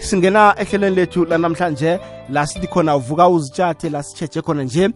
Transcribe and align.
singena 0.00 0.54
ehlelweni 0.58 0.96
lethu 0.96 1.24
lanamhlanje 1.24 1.98
la 2.30 2.46
sithi 2.46 2.66
khona 2.66 2.96
uvuka 2.96 3.28
uzitshathe 3.28 3.90
la 3.90 4.02
sitshetshe 4.02 4.42
khona 4.42 4.62
nje 4.62 4.86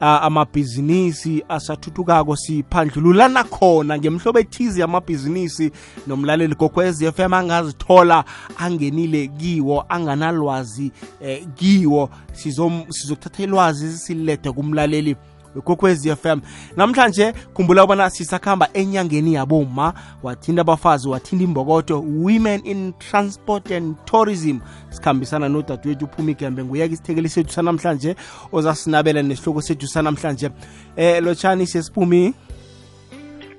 uh, 0.00 0.06
amabhizinisi 0.06 1.44
asathuthukako 1.48 2.36
siphandlululana 2.36 3.44
khona 3.44 3.98
ngemhlobo 3.98 4.38
ethize 4.38 4.80
yamabhizinisi 4.80 5.70
nomlaleli 6.06 6.54
gokwez 6.54 7.02
m 7.02 7.34
angazithola 7.34 8.24
angenile 8.58 9.28
kiwo 9.28 9.84
anganalwazi 9.88 10.92
eh, 11.20 11.46
kiwo. 11.54 12.10
Sizokuthatha 12.32 13.42
ilwazi 13.42 13.98
silethe 13.98 14.52
kumlaleli 14.52 15.16
wekokwezi 15.54 16.16
FM 16.16 16.40
namhlanje 16.76 17.32
khumbula 17.54 17.84
ubana 17.84 18.10
sisakhamba 18.10 18.68
enyangeni 18.74 19.34
yaboma 19.34 19.94
wathinda 20.22 20.60
abafazi 20.60 21.08
wathinda 21.08 21.44
imbokodo 21.44 22.00
women 22.00 22.60
in 22.64 22.92
transport 22.98 23.70
and 23.70 23.96
tourism. 24.04 24.58
Sikhambisana 24.90 25.48
nodadewethu 25.48 26.04
uphuma 26.04 26.30
igembe 26.30 26.64
nguyeka 26.64 26.94
isithekeli 26.94 27.28
sethu 27.28 27.52
sanamhlanje 27.52 28.16
ozasinabela 28.52 29.22
nesihloko 29.22 29.62
sethu 29.62 29.86
sanamhlanje. 29.86 30.50
Eh 30.96 31.22
lotshani 31.22 31.66
sesiphumi? 31.66 32.34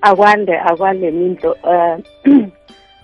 Akwande 0.02 0.60
akwande 0.60 1.12
mindlo 1.12 1.52
uh, 1.52 2.00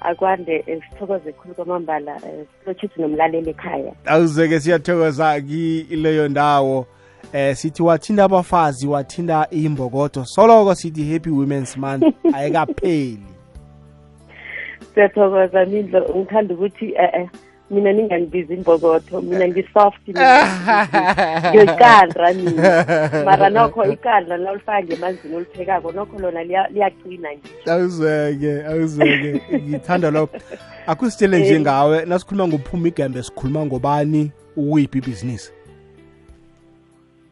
akwande 0.01 0.63
eh, 0.67 0.81
sithokoze 0.89 1.31
khulu 1.31 1.55
kwamambala 1.55 2.15
eh, 2.15 2.45
lotshithu 2.67 3.01
nomlaleli 3.01 3.49
ekhaya. 3.49 3.93
Awuzeke 4.05 4.59
siyathokoza 4.59 5.41
kileyo 5.41 6.27
ndawo 6.27 6.85
eh 7.33 7.55
sithi 7.55 7.83
wathinda 7.83 8.23
abafazi 8.23 8.87
wathinda 8.87 9.47
imbokodo 9.49 10.25
soloko 10.25 10.75
sithi 10.75 11.13
happy 11.13 11.29
women's 11.29 11.77
month 11.77 12.03
ayikapheli. 12.35 13.23
Siyathokoza 14.93 15.65
mindlo. 15.65 16.15
Ngithanda 16.15 16.53
ukuthi 16.53 16.93
eh 16.97 17.29
mina 17.71 17.93
ningangibizi 17.93 18.53
imbokotho 18.53 19.21
mina 19.21 19.47
ngisoft 19.47 20.09
ngiyokandra 21.51 22.33
mina. 22.33 22.85
Mara 23.25 23.49
nokho 23.49 23.85
ikandla 23.85 24.37
lawulifaka 24.37 24.83
ngemanzini 24.83 25.35
oliphekako 25.35 25.91
nokho 25.91 26.19
lona 26.19 26.43
liyaqina 26.43 27.33
nje. 27.33 27.71
Awuzeke 27.71 28.65
awuzeke 28.65 29.41
ngithanda 29.53 30.11
lokho. 30.11 30.37
Akusitshele 30.87 31.39
nje 31.39 31.59
ngawe 31.59 32.05
nasikhuluma 32.05 32.47
ngophuma 32.47 32.87
igembe 32.87 33.23
sikhuluma 33.23 33.65
ngobani? 33.65 34.31
Ukuyiphi 34.55 34.97
ibhizinisi 34.97 35.51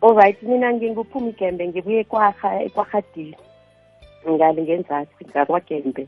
alright 0.01 0.43
mina 0.43 0.73
nginguphuma 0.73 1.29
igembe 1.29 1.67
ngibuye 1.67 2.03
kwaha 2.03 2.63
ekwahadile 2.63 3.37
ngale 4.29 4.61
ngenzasi 4.61 5.25
ngakwagembe 5.29 6.07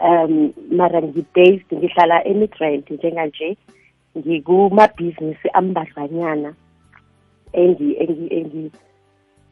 um 0.00 0.52
mara 0.70 1.02
ngi-based 1.02 1.68
ngihlala 1.72 2.24
emidrand 2.24 2.84
njenganje. 2.90 3.56
Ngikumabhizinisi 4.18 5.48
ambadlwanyana 5.52 6.54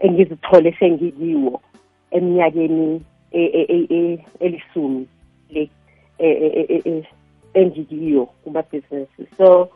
engizithole 0.00 0.72
sengikiwo 0.78 1.60
eminyakeni 2.10 3.04
e, 3.32 3.42
e, 3.44 3.86
e, 3.90 4.24
elisumi 4.40 5.06
le 5.50 5.70
engikiyo 7.54 8.26
kumabhizinisi 8.26 9.26
so 9.36 9.68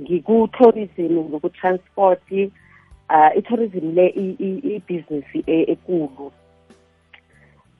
ngiku-tourism 0.00 1.12
ngoku-transport 1.28 2.50
uh 3.14 3.30
i-tourism 3.38 3.94
le 3.94 4.06
ibhizinisi 4.76 5.44
ekulu 5.46 6.32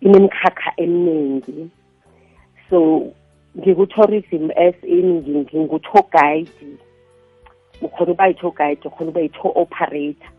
inemkhakha 0.01 0.73
eminingi. 0.77 1.71
So 2.71 3.13
ngiku-tourism 3.59 4.51
as 4.57 4.75
in 4.83 5.23
ngingu-tour 5.23 6.05
guide 6.13 6.79
ukhona 7.83 8.13
uba 8.13 8.27
yi-tour 8.27 8.53
guide 8.55 8.85
ukhona 8.85 9.11
uba 9.11 9.21
yi-tour 9.21 9.53
operator. 9.55 10.31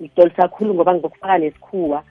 Ngidolisa 0.00 0.42
kakhulu 0.42 0.74
ngoba 0.74 0.94
ngizokufaka 0.94 1.38
nesikhuwa 1.38 2.02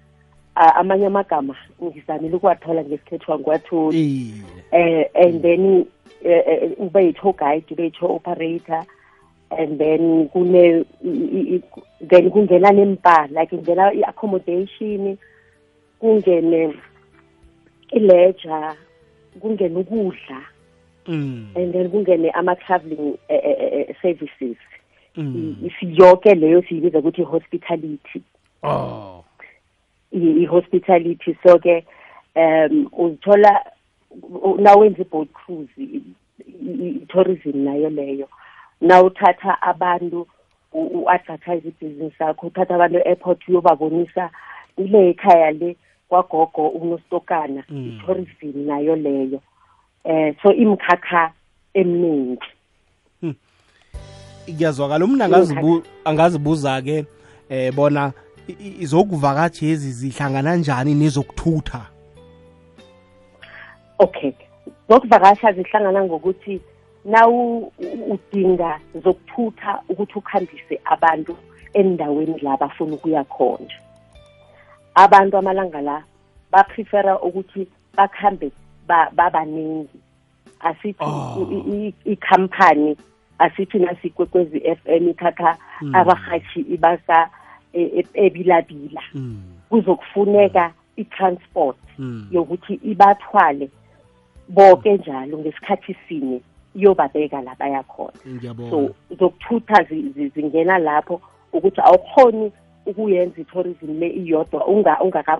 uh, 0.55 0.77
amanye 0.77 1.05
amagama 1.05 1.55
ngizamile 1.83 2.35
ukuwathola 2.35 2.83
ngesikhethwa 2.83 3.39
ngiwatholi 3.39 4.33
um 4.71 5.03
and 5.13 5.41
then 5.41 5.85
uh, 6.25 6.85
ube 6.85 7.05
yi-tour 7.05 7.33
guide 7.33 7.65
ube 7.71 7.83
yi-tour 7.83 8.11
operator 8.11 8.85
and 9.57 9.79
then 9.79 10.29
kune 10.29 10.85
then 12.01 12.29
kungena 12.31 12.71
nempa 12.71 13.27
like 13.31 13.49
kungena 13.49 13.93
i-accommodation 13.93 15.17
kungene 16.01 16.73
i-ledger 17.91 18.75
kungena 19.39 19.79
ukudla 19.79 20.41
and 21.09 21.73
then 21.73 21.89
kungene 21.89 22.29
ama-traveling 22.31 23.17
uh, 23.29 23.35
uh, 23.35 23.93
services. 24.01 24.57
Yonke 25.81 26.35
leyo 26.35 26.61
siyibiza 26.61 26.99
ukuthi 26.99 27.21
i-hospitality. 27.21 28.21
Oh. 28.63 29.23
I-hospitality. 30.11 31.37
So-ke 31.43 31.85
um 32.35 32.89
uzithola 32.91 33.65
nawenza 34.59 35.01
i-boat 35.01 35.27
cruise 35.33 35.71
i-tourism 35.77 37.57
nayo 37.63 37.89
leyo. 37.89 38.29
Nawuthatha 38.81 39.61
abantu 39.61 40.27
u-advertise 40.73 41.67
ibhizinisi 41.67 42.23
yakho 42.23 42.47
uthatha 42.47 42.75
abantu 42.75 42.97
e-airport 42.97 43.47
uyobabonisa 43.47 44.29
ile 44.77 45.09
ekhaya 45.09 45.51
le 45.51 45.75
kwagogo 46.09 46.67
unostokana 46.67 47.63
i-tourism 47.69 48.67
nayo 48.67 48.95
leyo. 48.95 49.41
Eh 50.03 50.35
so 50.43 50.53
imkhakha 50.53 51.31
eminingi. 51.73 52.49
Kuyazwakala 54.45 55.05
umntu 55.05 55.83
angazibuza-ke 56.05 57.05
eh 57.49 57.73
bona 57.73 58.13
izokuvakatshezi 58.79 59.91
zihlangana 59.91 60.55
njani 60.55 60.95
nezokuthutha? 60.95 61.85
Okay. 63.99 64.31
Zokuvakasha 64.89 65.51
zihlangana 65.53 66.03
ngokuthi 66.03 66.61
nawu 67.09 67.71
udinga 68.13 68.79
zokuthutha 69.03 69.81
ukuthi 69.89 70.13
ukhambise 70.19 70.75
abantu 70.85 71.37
endaweni 71.73 72.39
la 72.39 72.57
bafuna 72.57 72.93
ukuya 72.95 73.23
khona. 73.23 73.73
Abantu 74.95 75.37
amalanga 75.37 75.81
la 75.81 76.03
baprefera 76.51 77.21
ukuthi 77.21 77.67
bakhambe 77.97 78.51
babaningi. 78.87 79.99
Asithi 80.59 81.93
ikhampani 82.05 82.97
asithi 83.39 83.79
nasikwekwezi 83.79 84.61
f 84.65 84.79
m 84.85 85.09
ithatha 85.09 85.57
abahashi 85.93 86.59
ibasa 86.59 87.29
ebilabila. 88.13 89.01
Kuzokufuneka 89.69 90.73
i-transport 90.97 91.77
yokuthi 92.31 92.73
ibathwale 92.83 93.69
bonke 94.49 94.93
njalo 94.97 95.37
ngesikhathi 95.37 95.95
sinye. 96.07 96.41
Iyobabeka 96.79 97.41
la 97.41 97.55
baya 97.59 97.83
khona. 97.83 98.13
So 98.69 98.89
zokuthutha 99.19 99.83
zingena 100.35 100.77
lapho 100.77 101.21
ukuthi 101.53 101.81
awukhoni 101.81 102.51
ukuyenza 102.85 103.41
i-tourism 103.41 103.99
le 103.99 104.07
iyodwa 104.07 104.67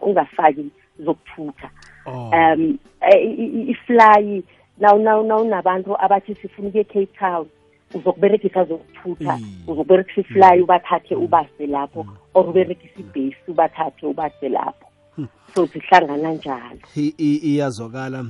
ungafaki 0.01 0.71
zokuthutha. 0.99 1.69
Um 2.05 2.77
ifly 3.67 4.43
nawunabantu 4.79 5.95
abathi 6.01 6.35
sifuna 6.35 6.67
ukuye 6.67 6.83
cape 6.83 7.05
town 7.19 7.47
uzokuberegisa 7.93 8.63
zokuthutha 8.65 9.39
uzokuberegisa 9.67 10.21
ifly 10.21 10.61
ubathathe 10.61 11.15
ubase 11.15 11.67
lapho 11.67 12.05
or 12.33 12.49
uberegisa 12.49 12.99
ibhesi 12.99 13.51
ubathathe 13.51 14.05
ubase 14.05 14.49
lapho. 14.49 14.87
So 15.55 15.65
zihlangana 15.65 16.31
njalo. 16.33 16.79
Iyazwakala. 17.17 18.25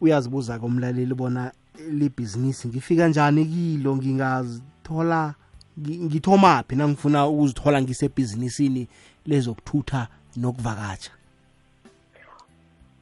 Uyazibuza 0.00 0.58
komlaleli 0.58 1.14
bona 1.14 1.52
libhizinisi 1.90 2.68
ngifika 2.68 3.08
njani 3.08 3.44
kilo? 3.44 3.96
Ngingazithola 3.96 5.34
ngithomaphi 5.78 6.76
nangifuna 6.76 7.26
ukuzithola 7.26 7.82
ngisebhizinisini 7.82 8.88
lezokuthutha 9.26 10.08
nokuvakatsha? 10.36 11.10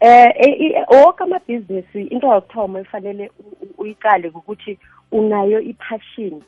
Eh 0.00 0.84
wonke 0.88 1.24
amabhizinisi 1.24 2.02
into 2.02 2.26
yokuthoma 2.26 2.80
efanele 2.80 3.30
uyiqale 3.78 4.28
ukuthi 4.28 4.78
unayo 5.12 5.60
ipassion. 5.60 6.42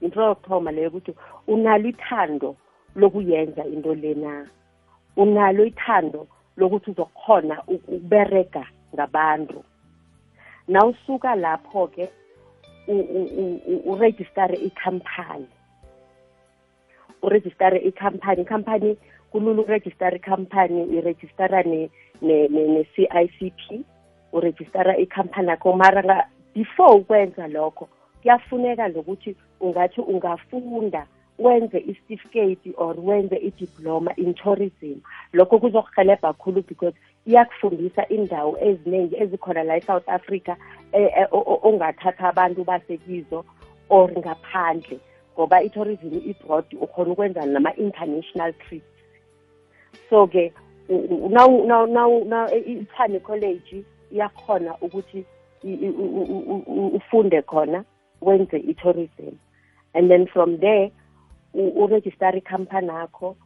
Into 0.00 0.22
yokuthoma 0.22 0.72
leyo 0.72 0.88
ukuthi 0.88 1.14
unalo 1.46 1.88
ithando 1.88 2.56
lokuyenza 2.96 3.64
into 3.64 3.94
lena. 3.94 4.46
Unalo 5.16 5.64
ithando 5.66 6.26
lokuthi 6.56 6.90
uzokhona 6.90 7.62
ukuberega 7.66 8.66
ngabantu. 8.94 9.64
Nawusuka 10.68 11.34
lapho 11.34 11.86
ke 11.86 12.08
uregistare 13.84 14.56
ikhampani 14.56 15.46
uregistare 17.22 17.78
ikhampani 17.78 18.42
ikhampani 18.42 18.96
kulula 19.30 19.62
uregistara 19.62 20.16
ikhampani 20.16 20.84
iregistara 20.84 21.62
ne-CICP 22.22 23.84
uregistara 24.32 24.96
ikhampani 24.96 25.48
yakho. 25.48 25.72
Mara 25.72 26.28
before 26.54 26.94
ukwenza 26.94 27.48
lokho 27.48 27.88
kuyafuneka 28.22 28.88
nokuthi 28.88 29.36
ungathi 29.60 30.00
ungafunda 30.00 31.06
wenze 31.38 31.78
i-certificate 31.78 32.72
or 32.76 32.96
wenze 33.00 33.36
i-diploma 33.36 34.12
in 34.16 34.34
tourism. 34.34 35.00
Lokho 35.32 35.58
kuzokuhelebha 35.58 36.32
kakhulu 36.32 36.62
because 36.66 36.94
iyakufundisa 37.28 38.08
indawo 38.08 38.58
eziningi 38.68 39.16
ezikhona 39.22 39.62
la 39.64 39.76
e-south 39.76 40.08
africa 40.08 40.56
o- 41.30 41.44
o- 41.52 41.60
ongathatha 41.68 42.28
abantu 42.28 42.64
basekizo 42.64 43.44
or 43.88 44.10
ngaphandle 44.18 44.98
ngoba 45.34 45.62
i-tourism 45.62 46.12
i-broad 46.30 46.64
ukhona 46.80 47.10
ukwenza 47.12 47.46
nama-international 47.46 48.52
trips. 48.52 48.86
So-ke 50.10 50.52
i-tshwane 52.66 53.20
college 53.20 53.84
iyakhona 54.12 54.74
ukuthi 54.80 55.24
ufunde 56.96 57.42
khona 57.42 57.84
wenze 58.22 58.56
i-tourism. 58.58 59.34
And 59.94 60.10
then 60.10 60.26
from 60.26 60.58
there 60.58 60.90
uregistare 61.54 62.38
ikhampani 62.38 62.88
yakho 62.88 63.36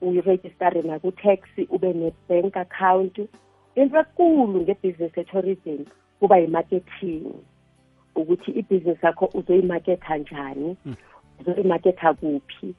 uyirejistare 0.00 0.82
naku-tax 0.82 1.40
ube 1.70 1.92
ne-bank 1.92 2.56
account. 2.56 3.18
Into 3.74 3.98
ekulu 4.00 4.60
ngebhizinisi 4.60 5.20
etourism 5.20 5.84
kuba 6.20 6.38
yi-marketing. 6.38 7.32
Ukuthi 8.16 8.50
ibhizinisi 8.50 9.06
yakho 9.06 9.30
uzoyimaketha 9.34 10.16
njani 10.16 10.76
uzoyimaketha 11.40 12.14
kuphi 12.14 12.74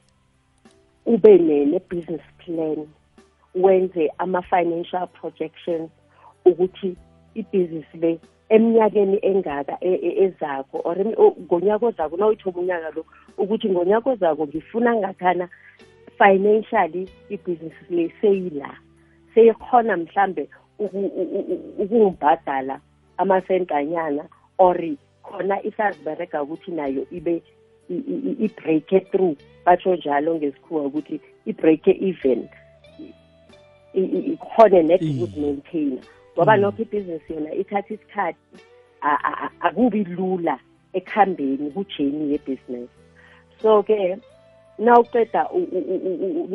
ube 1.06 1.38
ne- 1.38 1.66
ne-business 1.66 2.22
plan 2.38 2.88
wenze 3.56 4.12
ama-financial 4.18 5.08
projections 5.08 5.90
ukuthi 6.46 6.96
ibhizinisi 7.36 7.98
le 7.98 8.20
eminyakeni 8.50 9.20
engaka 9.22 9.78
e- 9.82 9.94
e- 9.94 10.24
ezako 10.24 10.82
or 10.84 10.98
ngonyaka 11.42 11.86
ozako 11.86 12.18
nawuyithoba 12.18 12.60
unyaka 12.60 12.90
lo 12.96 13.06
ukuthi 13.38 13.70
ngonyaka 13.70 14.10
ozako 14.10 14.48
ngifuna 14.48 14.96
ngathana 14.96 15.50
financially 16.22 17.10
ibhizinisi 17.30 17.86
le 17.90 18.14
seyila 18.22 18.78
seyikhona 19.34 19.98
mhlambe 19.98 20.50
uku- 20.80 20.98
u- 21.22 21.32
u- 21.40 21.46
u- 21.54 21.84
ukungibhadala 21.84 22.80
amasentanyana 23.18 24.24
or 24.58 24.78
khona 25.24 25.64
isaziberega 25.64 26.44
ukuthi 26.44 26.72
nayo 26.72 27.06
ibe 27.12 27.42
i- 27.90 27.94
i- 28.14 28.22
i- 28.30 28.46
i-break 28.46 29.12
through 29.12 29.36
batsho 29.66 29.96
njalo 29.96 30.36
ngesikhuwa 30.36 30.84
ukuthi 30.86 31.22
i-break 31.46 31.88
even 31.88 32.48
i- 33.94 34.02
i- 34.18 34.34
ikhone 34.34 34.84
net 34.84 35.02
Iye. 35.02 35.24
ukuzimaintaina 35.24 36.02
ngoba 36.36 36.56
Mm. 36.56 36.62
nokho 36.62 36.82
ibhizinisi 36.82 37.34
yona 37.34 37.54
ithatha 37.54 37.94
isikhathi 37.94 38.40
a- 39.02 39.20
a- 39.24 39.38
a- 39.46 39.52
akubi 39.60 40.04
lula 40.04 40.60
ekuhambeni 40.94 41.72
kujeni 41.72 42.32
yebhizinisi 42.32 42.94
so-ke 43.62 44.18
nawuqeda 44.86 45.42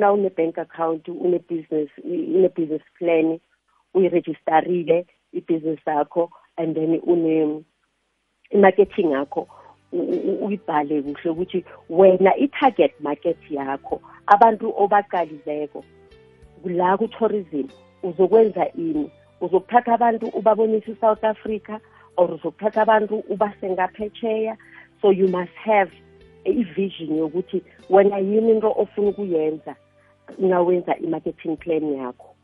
nawune-bank 0.01 0.59
account 0.59 1.05
une-business 1.09 1.89
une-business 2.05 2.83
plan 2.99 3.39
uyirejistarile 3.95 5.07
ibhizinisi 5.33 5.91
yakho 5.91 6.31
and 6.57 6.75
then 6.77 7.01
une 7.07 7.65
i-marketing 8.51 9.11
yakho 9.13 9.47
u- 9.93 9.99
u- 10.01 10.47
uyibhale 10.47 11.03
kuhle 11.03 11.31
ukuthi 11.31 11.65
wena 11.91 12.37
i-target 12.37 12.93
market 13.01 13.39
yakho 13.51 14.01
abantu 14.27 14.73
obaqalileko 14.83 15.85
la 16.65 16.97
ku-tourism 16.97 17.69
uzokwenza 18.03 18.67
ini? 18.75 19.11
Uzokuthatha 19.41 19.95
abantu 19.95 20.27
ubabonisa 20.27 20.91
i-south 20.93 21.25
africa 21.25 21.79
or 22.17 22.31
uzokuthatha 22.35 22.83
abantu 22.83 23.23
ubase 23.29 23.71
ngaphetsheya 23.71 24.57
so 25.03 25.11
you 25.13 25.29
must 25.29 25.55
have 25.65 25.91
i-vision 26.49 27.17
yokuthi 27.17 27.63
wena 27.91 28.19
yini 28.19 28.51
into 28.51 28.75
ofuna 28.77 29.09
ukuyenza 29.09 29.77
nawenza 30.39 30.97
i-marketing 30.97 31.57
plan 31.57 31.95
yakho? 31.95 32.35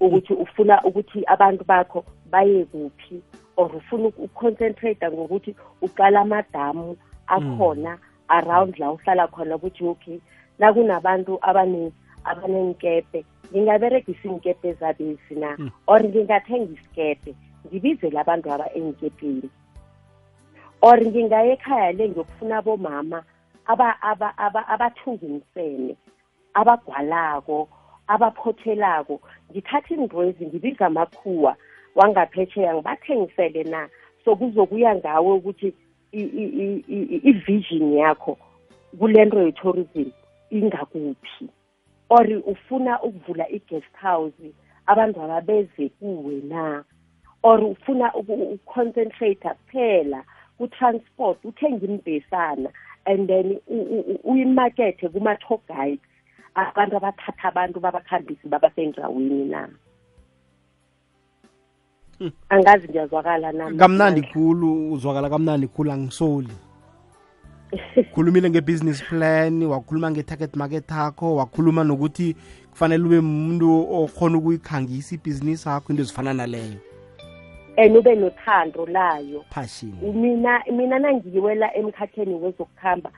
Ukuthi 0.00 0.32
ufuna 0.32 0.84
ukuthi 0.84 1.24
abantu 1.26 1.64
bakho 1.64 2.04
baye 2.30 2.64
kuphi 2.64 3.22
or 3.56 3.76
ufuna 3.76 4.08
ukuconcentrate 4.08 5.10
ngokuthi 5.10 5.54
uqala 5.82 6.20
amadamu 6.20 6.96
akhona 7.26 7.98
around 8.28 8.78
la 8.78 8.92
uhlala 8.92 9.28
khona 9.28 9.56
ukuthi 9.56 9.84
okay 9.84 10.18
nakunabantu 10.58 11.38
abane 11.42 11.92
abanenkepe 12.24 13.24
ngingaberegisa 13.52 14.28
iinkepe 14.28 14.72
zabezi 14.72 15.34
na? 15.34 15.56
Or 15.86 16.04
ngingathenga 16.04 16.72
isikepe 16.72 17.34
ngibizele 17.66 18.20
abantu 18.20 18.52
aba 18.52 18.66
enkepeni 18.74 19.50
or 20.82 20.96
ngingaya 21.00 21.52
ekhaya 21.52 21.92
le 21.92 22.08
ngiyokufuna 22.08 22.58
aba- 24.36 24.68
abathunginisene 24.68 25.96
abagwalako 26.54 27.68
abaphothelako. 28.06 29.20
Ngithatha 29.50 29.94
indwezi 29.94 30.46
ngibiza 30.46 30.86
amakhuwa 30.86 31.56
wangaphetsheya 31.94 32.74
ngibathengisele 32.74 33.64
na? 33.64 33.88
So 34.24 34.36
kuzokuya 34.36 34.94
ngawe 34.96 35.32
ukuthi 35.32 35.74
i-vision 37.22 37.92
yakho 37.92 38.38
kule 38.98 39.24
nto 39.24 39.42
ye-tourism 39.42 40.10
ingakuphi? 40.50 41.48
Or 42.08 42.26
ufuna 42.46 43.02
ukuvula 43.02 43.48
i-guest 43.48 43.94
house 44.02 44.52
abantu 44.86 45.22
ababeze 45.22 45.88
kuwe 45.88 46.34
na? 46.48 46.84
Or 47.42 47.60
ufuna 47.64 48.14
uku- 48.14 48.52
uconcentrate 48.54 49.48
kuphela? 49.48 50.24
Ku-transport 50.60 51.44
uthenge 51.44 51.86
imbhesana 51.86 52.68
and 53.06 53.26
then 53.28 53.56
u- 53.66 53.88
u- 53.96 54.04
u- 54.12 54.20
uyimakethe 54.24 55.08
kuma-tour 55.08 55.58
guides 55.68 56.04
abantu 56.54 56.96
abathatha 56.96 57.48
abantu 57.48 57.80
babakhambisi 57.80 58.48
babasendaweni 58.48 59.44
na? 59.44 59.68
Angazi 62.48 62.88
ngiyazwakala 62.88 63.52
na 63.52 63.72
kamnandi 63.72 64.22
khulu 64.22 64.92
uzwakala 64.92 65.30
kamnandi 65.30 65.66
khulu 65.66 65.92
angisoli. 65.92 66.52
Khulumile 68.14 68.50
nge-business 68.50 69.02
plan 69.08 69.62
wakhuluma 69.62 70.10
nge-target 70.10 70.56
market 70.56 70.90
yakho 70.90 71.36
wakhuluma 71.36 71.84
nokuthi 71.84 72.36
kufanele 72.70 73.04
ube 73.04 73.18
umuntu 73.18 73.94
okhona 74.02 74.38
ukuyikhangisa 74.38 75.14
ibhizinisi 75.14 75.68
yakho 75.68 75.92
into 75.92 76.02
ezifana 76.02 76.34
naleyo. 76.34 76.89
And 77.80 77.96
ube 77.96 78.14
nothando 78.14 78.86
layo 78.86 79.44
passion 79.50 79.92
mina 80.14 80.62
mina 80.72 80.98
nangiwela 80.98 81.74
emkhakheni 81.74 82.34
wezokuhamba 82.34 83.10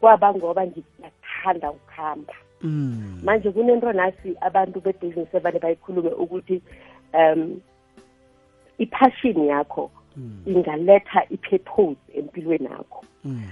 kwaba 0.00 0.34
ngoba 0.34 0.66
ngiyakuthanda 0.66 1.70
ukuhamba 1.70 2.34
mm. 2.62 3.20
manje 3.24 3.50
kunento 3.50 3.92
nasi 3.92 4.36
abantu 4.40 4.80
bebhizinisi 4.80 5.36
evane 5.36 5.58
bayikhulume 5.58 6.10
ukuthi 6.10 6.62
um 7.14 7.60
ipassion 8.78 9.46
yakho 9.46 9.90
Mm. 10.16 10.42
ingaletha 10.46 11.24
ipurpose 11.30 12.00
empilweni 12.14 12.64
yakho 12.64 13.04
Mm. 13.24 13.42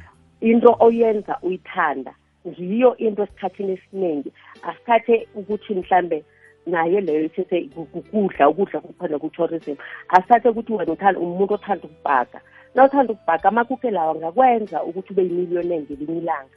into 0.40 0.76
oyenza 0.80 1.38
uyithanda 1.42 2.14
ngiyo 2.48 2.96
into 2.96 3.22
esikhathini 3.22 3.72
esiningi 3.72 4.32
asithathe 4.62 5.28
ukuthi 5.34 5.74
mhlambe 5.74 6.24
naye 6.66 7.00
leyo 7.00 7.24
ithethe 7.24 7.68
kudla 8.12 8.48
ukudla 8.48 8.80
kukhona 8.80 9.18
ku-tourism 9.18 9.74
asithathe 10.08 10.48
ukuthi 10.48 10.72
wena 10.72 10.92
uthanda 10.92 11.20
umuntu 11.20 11.54
othanda 11.54 11.84
ukubhaka. 11.84 12.40
Na 12.74 12.84
uthanda 12.84 13.12
ukubhaka 13.12 13.48
amakuke 13.48 13.90
lawa 13.90 14.14
angakwenza 14.14 14.82
ukuthi 14.82 15.12
ube 15.12 15.22
yimiliyone 15.22 15.80
ngelinye 15.80 16.18
ilanga. 16.18 16.56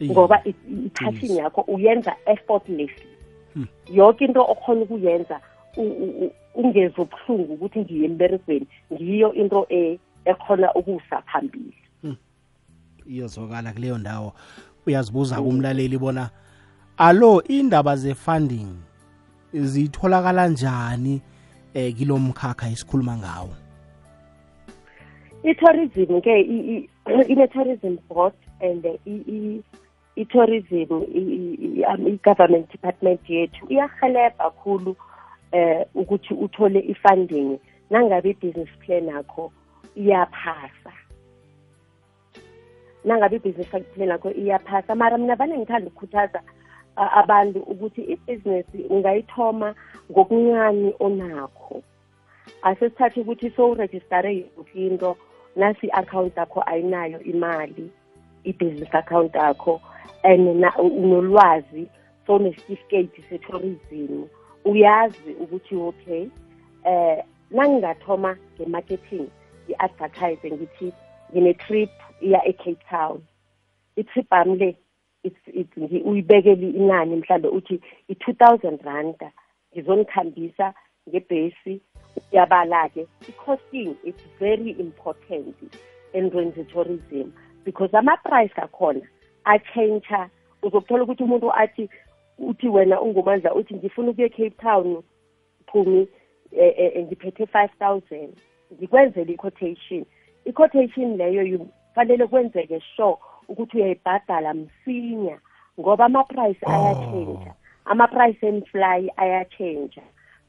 Iye. 0.00 0.10
ngoba 0.12 0.40
i- 0.44 0.54
i- 0.70 0.86
ipassion 0.86 1.36
yakho 1.36 1.60
uyenza 1.60 2.16
effortlessly. 2.26 3.06
Hmm. 3.54 3.66
yonke 3.92 4.24
into 4.24 4.40
okhona 4.42 4.80
ukuyenza 4.82 5.40
u- 5.76 5.82
u- 5.82 6.24
u- 6.24 6.32
ungezwe 6.54 7.04
ubuhlungu 7.04 7.52
ukuthi 7.54 7.80
ngiye 7.80 8.04
emberegweni 8.04 8.66
ngiyo 8.92 9.34
into 9.34 9.66
e- 9.68 9.98
ekhona 10.24 10.74
ukusa 10.74 11.22
phambili. 11.22 11.74
Iyozwakala 13.06 13.72
kuleyo 13.72 13.98
ndawo. 13.98 14.32
Uyazibuza 14.86 15.36
kumlaleli 15.42 15.98
bona 15.98 16.30
alo 17.00 17.42
indaba 17.48 17.96
ze-funding 17.96 18.68
zitholakala 19.52 20.48
njani 20.48 21.22
eh 21.74 21.94
kilo 21.96 22.18
mkhakha 22.18 22.68
esikhuluma 22.68 23.16
ngawo? 23.16 23.54
I-tourism 25.42 26.20
ke 26.20 26.40
i- 26.40 26.66
i- 26.76 26.88
ine-tourism 27.32 27.96
board 28.08 28.34
and 28.60 28.84
i- 28.84 29.24
i- 29.36 29.62
i-tourism 30.16 31.02
i- 31.14 31.30
i- 31.36 31.54
i- 31.80 32.08
i-government 32.12 32.70
department 32.72 33.30
yethu 33.30 33.66
iyahelebha 33.68 34.30
kakhulu 34.30 34.96
eh 35.52 35.86
ukuthi 35.94 36.34
uthole 36.34 36.80
i-funding. 36.80 37.58
Nangabe 37.90 38.30
i-business 38.30 38.68
plan 38.84 39.06
yakho 39.06 39.52
iyaphasa. 39.96 40.92
Nangabe 43.04 43.36
i-business 43.36 43.68
plan 43.94 44.08
yakho 44.08 44.30
iyaphasa 44.30 44.94
mara 44.94 45.18
mina 45.18 45.36
vane 45.36 45.58
ngithanda 45.58 45.86
ukukhuthaza 45.86 46.38
a- 46.38 46.59
abantu 46.96 47.58
ukuthi 47.60 48.00
ibhizinesi 48.02 48.78
ungayithoma 48.90 49.74
ngokuncane 50.10 50.94
onakho. 51.00 51.82
Asesithathe 52.62 53.20
ukuthi 53.20 53.50
sowurejistare 53.50 54.30
yonke 54.56 54.86
into 54.86 55.16
nasi 55.56 55.86
i-account 55.86 56.36
yakho 56.36 56.62
ayinayo 56.66 57.20
imali 57.22 57.90
i-business 58.44 58.94
account 58.94 59.34
yakho 59.34 59.80
and 60.24 60.60
na- 60.60 60.76
unolwazi 60.78 61.88
sowunesitifiketi 62.26 63.22
se-tourism 63.22 64.24
uyazi 64.64 65.32
ukuthi 65.40 65.76
okay 65.76 66.28
eh 66.84 67.24
nangingathoma 67.50 68.36
nge-marketing 68.54 69.26
ngi-advertise 69.66 70.50
ngithi 70.50 70.92
ngine-trip 71.32 71.90
iya 72.20 72.44
e-cape 72.44 72.84
town. 72.90 73.22
I-trip 73.96 74.26
yami 74.32 74.56
le 74.56 74.76
it's- 75.24 75.54
it's- 75.54 75.78
ngi- 75.78 76.02
uyibekele 76.02 76.68
inani 76.70 77.16
mhlambe 77.16 77.48
uthi 77.48 77.80
i-two 78.08 78.32
thousand 78.32 78.80
randa 78.82 79.32
ngizonikhambisa 79.72 80.74
ngebhesi 81.08 81.80
uyabala-ke 82.32 83.06
i-costing 83.28 83.94
it's 84.04 84.24
very 84.40 84.70
important 84.70 85.56
entweni 86.12 86.50
ze-tourism 86.50 87.30
because 87.64 87.96
ama-price 87.96 88.54
akhona 88.56 89.00
atshentsha 89.44 90.28
uzokuthola 90.62 91.02
ukuthi 91.02 91.22
umuntu 91.22 91.52
athi 91.52 91.88
uthi 92.38 92.68
wena 92.68 93.00
ungumandla 93.00 93.54
uthi 93.54 93.74
ngifuna 93.74 94.10
ukuye 94.10 94.28
cape 94.28 94.50
town 94.50 95.02
phumi 95.66 96.08
eh, 96.52 96.74
eh, 96.76 97.06
ngiphethe 97.06 97.46
five 97.46 97.70
thousand 97.78 98.34
ngikwenzele 98.72 99.32
i-quotation. 99.32 100.04
I-quotation 100.44 101.16
leyo 101.16 101.42
you- 101.42 101.68
fanele 101.94 102.26
kwenzeke 102.26 102.80
sure 102.96 103.16
ukuthi 103.50 103.76
uyayibhadala 103.76 104.54
msinya 104.54 105.38
ngoba 105.80 106.04
ama-price 106.04 106.66
ayatshentsha 106.66 107.54
ama-price 107.84 108.46
emfly 108.46 109.10
ayatshentsha 109.16 110.02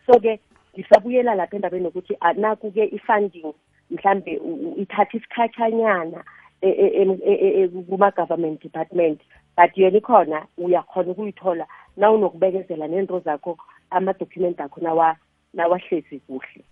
so-ke 0.05 0.39
ngisabuyela 0.75 1.35
lapha 1.35 1.55
endabeni 1.55 1.85
yokuthi 1.85 2.17
naku-ke 2.35 2.83
i-funding 2.85 3.53
mhlambe 3.91 4.37
u- 4.37 4.53
u- 4.53 4.75
ithatha 4.81 5.17
isikhatshanyana 5.17 6.23
e- 6.61 6.69
e- 6.69 7.01
em- 7.01 7.19
e- 7.25 7.33
e- 7.47 7.63
e- 7.63 7.67
kuma-government 7.67 8.61
department. 8.61 9.21
But 9.57 9.77
yona 9.77 9.97
ikhona 9.97 10.45
uyakhona 10.57 11.11
ukuyithola 11.11 11.67
na 11.97 12.11
unokubekezela 12.11 12.87
nento 12.87 13.19
zakho 13.19 13.57
ama-document 13.89 14.59
akho 14.61 14.81
nawa 14.81 15.15
nawahlezi 15.53 16.19
kuhle. 16.19 16.63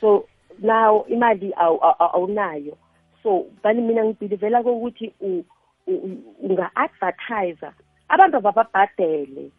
So 0.00 0.26
now 0.58 1.06
imali 1.08 1.52
awu- 1.56 1.78
awu- 1.80 2.14
awunayo. 2.14 2.76
So 3.22 3.46
bani 3.62 3.82
mina 3.82 4.04
ngibhilivela 4.04 4.62
kokuthi 4.62 5.12
u- 5.86 5.92
u- 5.92 6.06
u- 6.06 6.46
unga-advertisa 6.46 7.72
abantu 8.08 8.36
abababhadele 8.36 9.50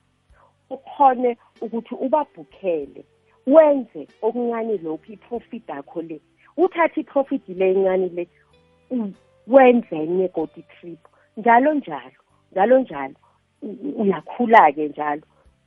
ukhone 0.70 1.38
ukuthi 1.62 1.96
ubabhukhele 1.96 3.04
wenze 3.48 4.08
okuncane 4.22 4.78
lokhu 4.78 5.12
iprofit 5.14 5.70
yakho 5.70 6.02
le. 6.02 6.20
Uthathe 6.58 7.02
iprofit 7.02 7.50
le 7.50 7.72
encane 7.72 8.08
le 8.10 8.28
wenze 9.48 9.96
enye 9.96 10.28
godi 10.28 10.64
trip 10.64 11.00
njalo 11.38 11.74
njalo 11.74 12.12
njalo 12.52 12.80
njalo 12.80 13.16
uyakhula-ke 13.98 14.88
njalo. 14.88 15.22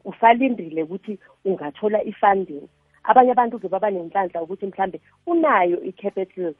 Usalindile 0.04 0.82
ukuthi 0.82 1.18
ungathola 1.44 2.04
i-funding. 2.04 2.68
Abanye 3.04 3.32
abantu-ke 3.32 3.68
baba 3.68 3.90
nenhlanhla 3.90 4.42
ukuthi 4.42 4.66
mhlambe 4.66 5.00
unayo 5.26 5.82
i-capital 5.84 6.54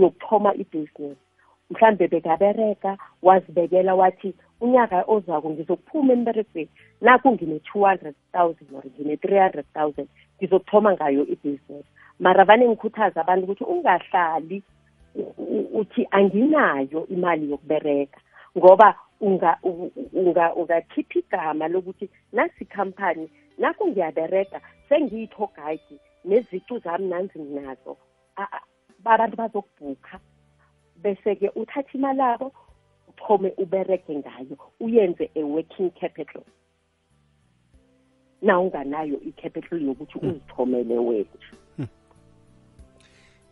yokuthoma 0.00 0.54
ibhizinesi 0.54 1.27
mhlambe 1.70 2.08
bekabereka 2.08 2.98
wazibekela 3.22 3.94
wathi 3.94 4.34
unyaka 4.60 5.04
ozako 5.06 5.50
ngizokuphuma 5.50 6.12
emberegweni. 6.12 6.70
Nakho 7.00 7.32
ngine-two 7.32 7.84
hundred 7.84 8.14
thousand 8.32 8.68
or 8.74 8.82
ngine-three 8.84 9.38
hundred 9.38 9.66
thousand 9.74 10.08
ngizokuthoma 10.40 10.92
ngayo 10.92 11.26
ibhizinesi 11.26 11.88
mara 12.18 12.44
vane 12.44 12.68
ngikhuthaza 12.68 13.20
abantu 13.20 13.44
ukuthi 13.44 13.64
ungahlali 13.64 14.62
u- 15.14 15.34
u- 15.38 15.68
uthi 15.80 16.06
anginayo 16.10 17.06
imali 17.06 17.50
yokubereka 17.50 18.20
ngoba 18.58 18.94
unga 19.20 19.58
u- 19.62 19.90
unga 20.12 20.54
ungakhipha 20.54 21.18
igama 21.18 21.68
lokuthi 21.68 22.10
nasi 22.32 22.64
ikhampani 22.64 23.30
nakho 23.58 23.86
ngiyabereka 23.88 24.60
sengiyitho 24.88 25.50
guide 25.56 26.00
nezicu 26.24 26.78
zami 26.78 27.06
nanzi 27.06 27.38
nginazo. 27.38 27.96
A- 28.36 28.42
a- 28.56 28.62
abantu 29.04 29.36
bazokubhukha. 29.36 30.18
Bese-ke 31.02 31.50
uthatha 31.56 31.92
imali 31.94 32.20
abo 32.22 32.52
uthome 33.08 33.52
ubereke 33.58 34.14
ngayo 34.14 34.56
uyenze 34.80 35.30
a 35.34 35.42
working 35.44 35.90
capital. 36.00 36.42
Na 38.42 38.58
unganayo 38.60 39.20
i-capital 39.26 39.82
yokuthi 39.82 40.18
uzithomele 40.18 40.98
wena 40.98 41.24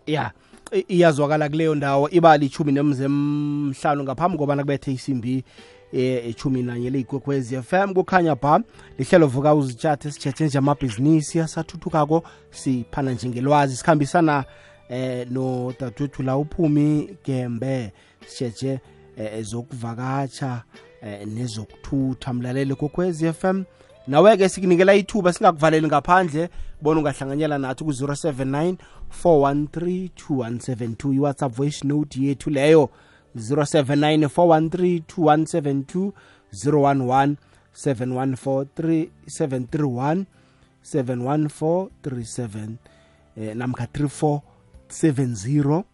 ya 0.07 0.33
i- 0.73 0.85
iyazwakala 0.89 1.49
kuleyo 1.49 1.75
ndawo 1.75 2.11
iba 2.11 2.37
lichumi 2.37 2.73
nemzemhlanu 2.73 4.03
ngaphambi 4.05 4.39
kobana 4.39 4.63
kubethe 4.63 4.93
isimbi 4.93 5.45
echumi 5.93 6.63
nanye 6.63 6.91
leyigwekwezi 6.91 7.63
FM 7.63 7.95
kukhanya 7.95 8.35
ba 8.35 8.61
lihlelo 8.99 9.27
vuka 9.27 9.55
uzitshathe 9.55 10.11
sithethe 10.11 10.45
nje 10.47 10.59
amabhizinisi 10.59 11.41
asathuthukako 11.41 12.23
siphana 12.51 13.13
njengelwazi 13.13 13.77
sikhambisana 13.77 14.45
eh 14.89 15.27
no 15.31 15.73
dadwethu 15.81 16.23
la 16.23 16.37
uphumi 16.37 17.17
gembe 17.25 17.93
sithethe 18.27 18.81
eh, 19.17 19.43
zokuvakatsha 19.43 20.63
eh, 21.03 21.27
nezokuthutha. 21.27 22.33
Mlaleli 22.33 22.75
kokwezi 22.75 23.33
FM 23.33 23.65
nawe-ke 24.07 24.49
sikunikela 24.49 24.95
ithuba 24.95 25.33
singakuvaleli 25.33 25.87
ngaphandle 25.87 26.49
bona 26.83 27.01
ungahlanganyela 27.01 27.59
nathi 27.59 27.85
ku-079 27.85 28.77
413 29.25 30.09
2172 30.29 31.15
iwhatsapp 31.15 31.53
voice 31.57 31.87
note 31.87 32.21
yethu 32.23 32.51
leyo 32.51 32.91
079 33.37 34.27
413 34.27 35.03
2172 35.17 36.13
011 36.53 37.35
714 37.75 39.07
731 39.27 40.25
71437 40.95 42.69
eh, 43.37 43.57
namkha 43.57 43.87
3470 44.89 45.85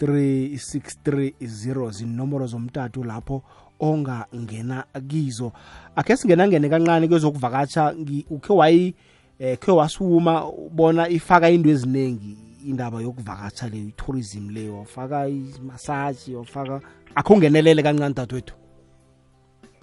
3630 0.00 1.90
zinomboro 1.90 2.46
zomtatu 2.46 3.04
lapho 3.04 3.42
ongangena 3.80 4.84
kizo. 5.08 5.52
Akhe 5.96 6.16
singenangene 6.16 6.68
kancane 6.68 7.08
kwezokuvakatsha 7.08 7.94
ukhe 8.30 8.52
wayi 8.52 8.94
eh, 9.38 9.58
khe 9.58 9.72
wasuma 9.72 10.48
ubona 10.48 11.08
ifaka 11.08 11.50
into 11.50 11.70
eziningi 11.70 12.36
indaba 12.66 13.00
yokuvakatsha 13.00 13.68
leyo 13.68 13.88
i-tourism 13.88 14.50
leyo 14.50 14.78
wafaka 14.78 15.28
imasaji 15.28 16.34
wafaka 16.34 16.80
akho 17.14 17.34
ungenelele 17.34 17.82
kancane 17.82 18.14
dadwethu. 18.14 18.54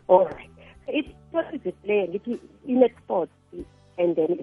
Alright 0.09 0.51
i-tourism 0.87 1.71
leyo 1.83 2.07
ngithi 2.07 2.39
i-netsport 2.67 3.29
and 3.97 4.15
then 4.15 4.37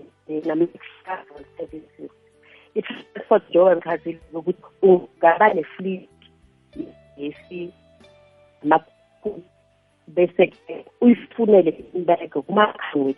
nama-travel 0.47 1.45
services. 1.59 2.11
I-transport 2.75 3.43
njengoba 3.51 3.77
ngichazile 3.77 4.19
ukuthi 4.33 4.63
ungaba 4.83 5.55
ne-fleet 5.55 6.09
yesi 7.17 7.73
bese 10.09 10.53
uyifunele 11.01 11.85
imbereko 11.95 12.43
kumakhange 12.43 13.17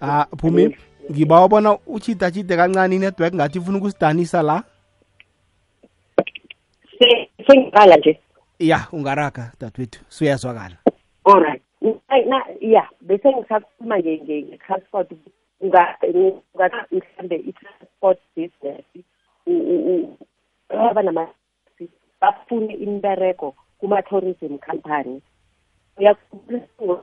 ah 0.00 0.26
phumi 0.38 0.76
ngiba 1.10 1.48
bona 1.48 1.78
uchidachide 1.86 2.56
kancane 2.56 2.96
inetwork 2.96 3.34
ngathi 3.34 3.58
ifuna 3.58 3.78
ukusidanisa 3.78 4.42
la? 4.42 4.62
Sengibala 7.46 7.96
nje. 7.96 8.20
Ya 8.58 8.86
ungaraga 8.92 9.52
dadwethu 9.60 10.00
suyazwakala. 10.08 10.76
Alright 11.24 11.62
Na- 11.82 12.24
na 12.28 12.44
ya 12.60 12.88
bese 13.00 13.28
ngisakhuluma 13.32 13.98
nge- 13.98 14.20
nge- 14.24 14.42
nge-transport. 14.42 15.10
unga- 15.12 15.30
unga- 15.60 15.96
mhlambe 16.92 17.36
i-transport 17.36 18.18
business 18.36 18.84
u- 19.46 19.52
u- 19.52 19.86
u- 19.94 20.16
aba 20.78 21.02
nama 21.02 21.28
bafune 22.20 22.74
imbereko 22.74 23.54
kuma-tourism 23.78 24.58
company. 24.58 25.20
Uyakuthenga 25.98 27.02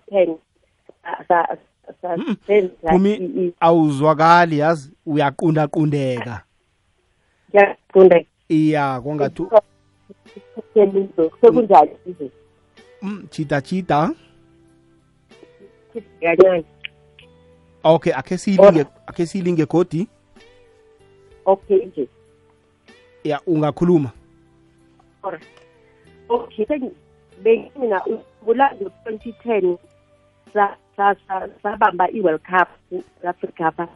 phumi 2.90 3.54
awuzwakali 3.60 4.58
yazi? 4.60 4.92
Uyaqundaqundeka. 5.06 6.44
Ngiyaqunda 7.50 8.24
iya 8.50 9.02
kwangathi 9.02 9.44
sekunjani 11.42 11.92
nje. 12.06 12.32
Mm, 13.02 13.28
chida 13.30 13.62
chida 13.62 14.10
kancane 16.22 16.64
okay 17.84 18.14
akhe 18.14 18.38
siyilinge 18.38 18.86
akhe 19.08 19.26
siyilinge 19.26 19.66
godi 19.66 20.08
okay 21.46 21.86
nje. 21.86 22.08
Ya 23.24 23.42
ungakhuluma. 23.48 24.12
Okay 26.30 26.66
bengina 27.44 28.02
ngolando 28.44 28.92
sa 30.54 30.78
sa 30.96 31.16
sabamba 31.64 32.08
i-world 32.14 32.42
cup 32.44 32.70
africa 33.24 33.88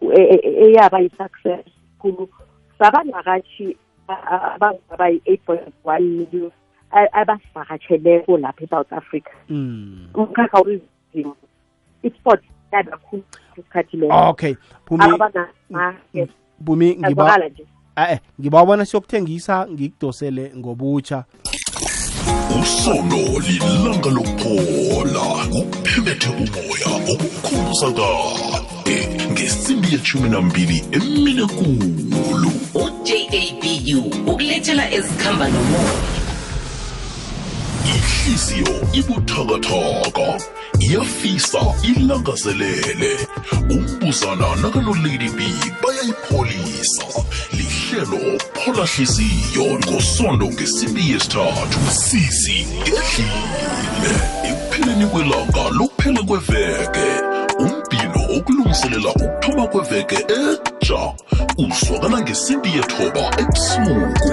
e- 0.00 0.40
e- 0.40 0.68
eyaba 0.68 1.00
yi-success 1.00 1.66
khulu. 1.98 2.28
Sabangakathi 2.78 3.76
abangaba 4.08 5.08
yi-eight 5.08 5.44
point 5.44 5.74
one 5.84 6.04
million 6.04 6.50
abasivakatsheleko 6.92 8.38
lapha 8.38 8.64
e-south 8.64 8.92
africa. 8.92 9.30
Mm. 9.48 10.08
umkhakha 10.14 10.60
wezimu 10.60 11.34
i-sport 12.02 12.42
yabe 12.76 12.90
kakhulu 12.90 13.22
isikhathi 13.56 13.96
leso. 13.96 14.28
Okay. 14.28 14.54
Phumi 14.86 15.04
bumi 15.06 15.94
yes. 16.12 16.28
Phumi 16.66 16.96
ngiba 16.96 17.24
yazwakala 17.24 17.50
eh 17.96 18.18
ngibabona 18.40 18.84
siyokuthengisa 18.84 19.66
ngikudosele 19.66 20.52
ngobutsha. 20.56 21.24
Usono 22.62 23.38
lilanga 23.46 24.10
lokuphola 24.10 25.24
kuphemethe 25.52 26.28
umoya 26.28 26.90
okukhumbuza 27.12 27.88
kade 27.92 29.08
ngesimbi 29.32 29.92
yeshumi 29.92 30.28
nambili 30.28 30.84
emine 30.92 31.46
kulu 31.46 32.50
ujabu 32.74 34.30
ukulethela 34.30 34.92
ezikhamba 34.92 35.48
nomoya. 35.48 35.94
Ihliziyo 37.84 38.74
ibuthakathaka 38.92 40.26
iyafisa 40.80 41.58
ilangazelele. 41.82 43.28
Umbuzana 43.70 44.56
nakanolady 44.62 45.28
b 45.36 45.40
bayayipholisa. 45.82 47.04
Lihlelo 47.52 48.38
phola 48.54 48.86
hliziyo 48.86 49.78
ngosondo 49.78 50.46
ngesimbi 50.46 51.10
yesithathu. 51.12 51.78
Sisi 51.90 52.66
edlile 52.86 54.14
ekupheleni 54.44 55.06
kwelanga 55.06 55.70
lokuphela 55.78 56.22
kweveke 56.22 57.06
umbhino 57.58 58.38
okulungiselela 58.38 59.10
ukuthoma 59.10 59.66
kweveke 59.66 60.18
eja 60.84 61.12
uzwakala 61.58 62.20
ngesimbi 62.20 62.68
yethoba 62.76 63.24
ebusuku. 63.40 64.32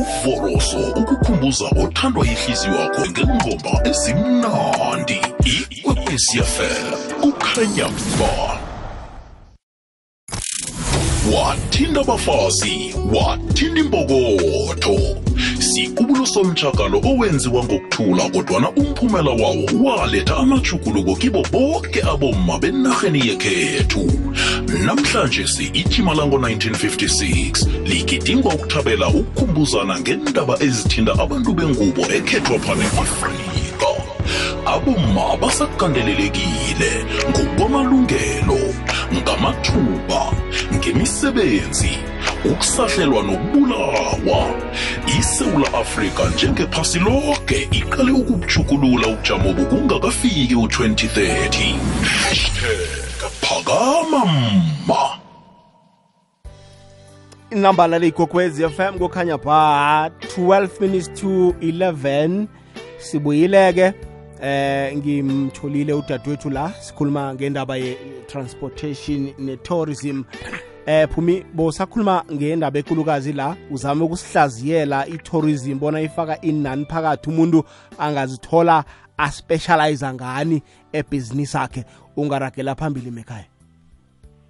Uvoroso 0.00 0.78
ukukhumbuza 1.00 1.64
othandwa 1.82 2.26
yihliziyo 2.26 2.74
yakho 2.74 3.06
ngengoma 3.10 3.72
ezimnandi. 3.90 5.20
Ikwekwesiafm 5.44 6.86
kukhanya 7.20 7.88
ba 8.18 8.60
wathinta 11.32 12.00
abafazi 12.00 12.94
wathinta 13.14 13.80
imbokotho. 13.80 14.96
Sikubulo 15.70 16.26
somtshakalo 16.26 16.98
owenziwa 17.10 17.64
ngokuthula 17.64 18.30
kodwana 18.30 18.70
umphumela 18.70 19.30
wawo 19.30 19.64
waletha 19.84 20.36
amajuguluko 20.36 21.16
kibo 21.16 21.42
bonke 21.52 22.02
abomma 22.02 22.58
benarheni 22.58 23.28
yekhethu. 23.28 24.02
Namhlanje 24.84 25.46
si-ijima 25.46 26.14
lango-1956 26.14 27.68
ligidingwa 27.84 28.54
ukuthabela 28.54 29.08
ukukhumbuzana 29.08 30.00
ngendaba 30.00 30.56
ezithinta 30.62 31.12
abantu 31.12 31.52
bengubo 31.52 32.02
ekhethwa 32.16 32.58
phane 32.58 32.84
afrika 32.84 33.90
abomma 34.66 35.36
basakandelelekile 35.40 36.90
ngokwamalungelo 37.30 38.60
ngamathuba 39.14 40.20
ngemisebenzi 40.74 42.09
ukusahlelwa 42.44 43.22
nokubulawa. 43.22 44.60
Isewula 45.18 45.74
afrika 45.74 46.28
njengephasi 46.28 46.98
lonke 46.98 47.68
iqale 47.70 48.12
ukubujukulula 48.12 49.08
ubujamo 49.08 49.52
bokungakafiki 49.52 50.54
u-2030 50.54 51.74
hashtag 52.06 53.30
phakama 53.40 54.24
mma. 54.26 55.20
Inambala 57.50 57.98
leyigogwezi 57.98 58.68
FM 58.68 58.98
kukhanya 58.98 59.38
ba 59.38 60.10
12 60.38 60.68
minutes 60.80 61.10
to 61.20 61.28
11 61.60 62.46
sibuyileke 62.98 63.92
eh 64.42 64.96
ngimtholile 64.96 65.92
udadewethu 65.92 66.50
la 66.50 66.72
sikhuluma 66.80 67.34
ngendaba 67.34 67.76
ye 67.76 67.96
transportation 68.26 69.32
ne 69.38 69.56
tourism 69.56 70.22
eh 70.90 71.08
phumi 71.08 71.44
bosakhuluma 71.54 72.24
ngendaba 72.32 72.78
ekulukazi 72.78 73.32
la 73.32 73.56
uzame 73.70 74.02
ukusihlaziyela 74.04 75.06
i-tourism 75.06 75.78
bona 75.78 76.00
ifaka 76.00 76.40
inani 76.40 76.84
phakathi 76.84 77.30
umuntu 77.30 77.64
angazithola 77.98 78.84
aspecialize 79.18 80.12
ngani 80.12 80.62
ebhizinisi 80.92 81.58
akhe 81.58 81.84
ungaragela 82.16 82.74
phambili 82.74 83.10
mekhaya 83.10 83.46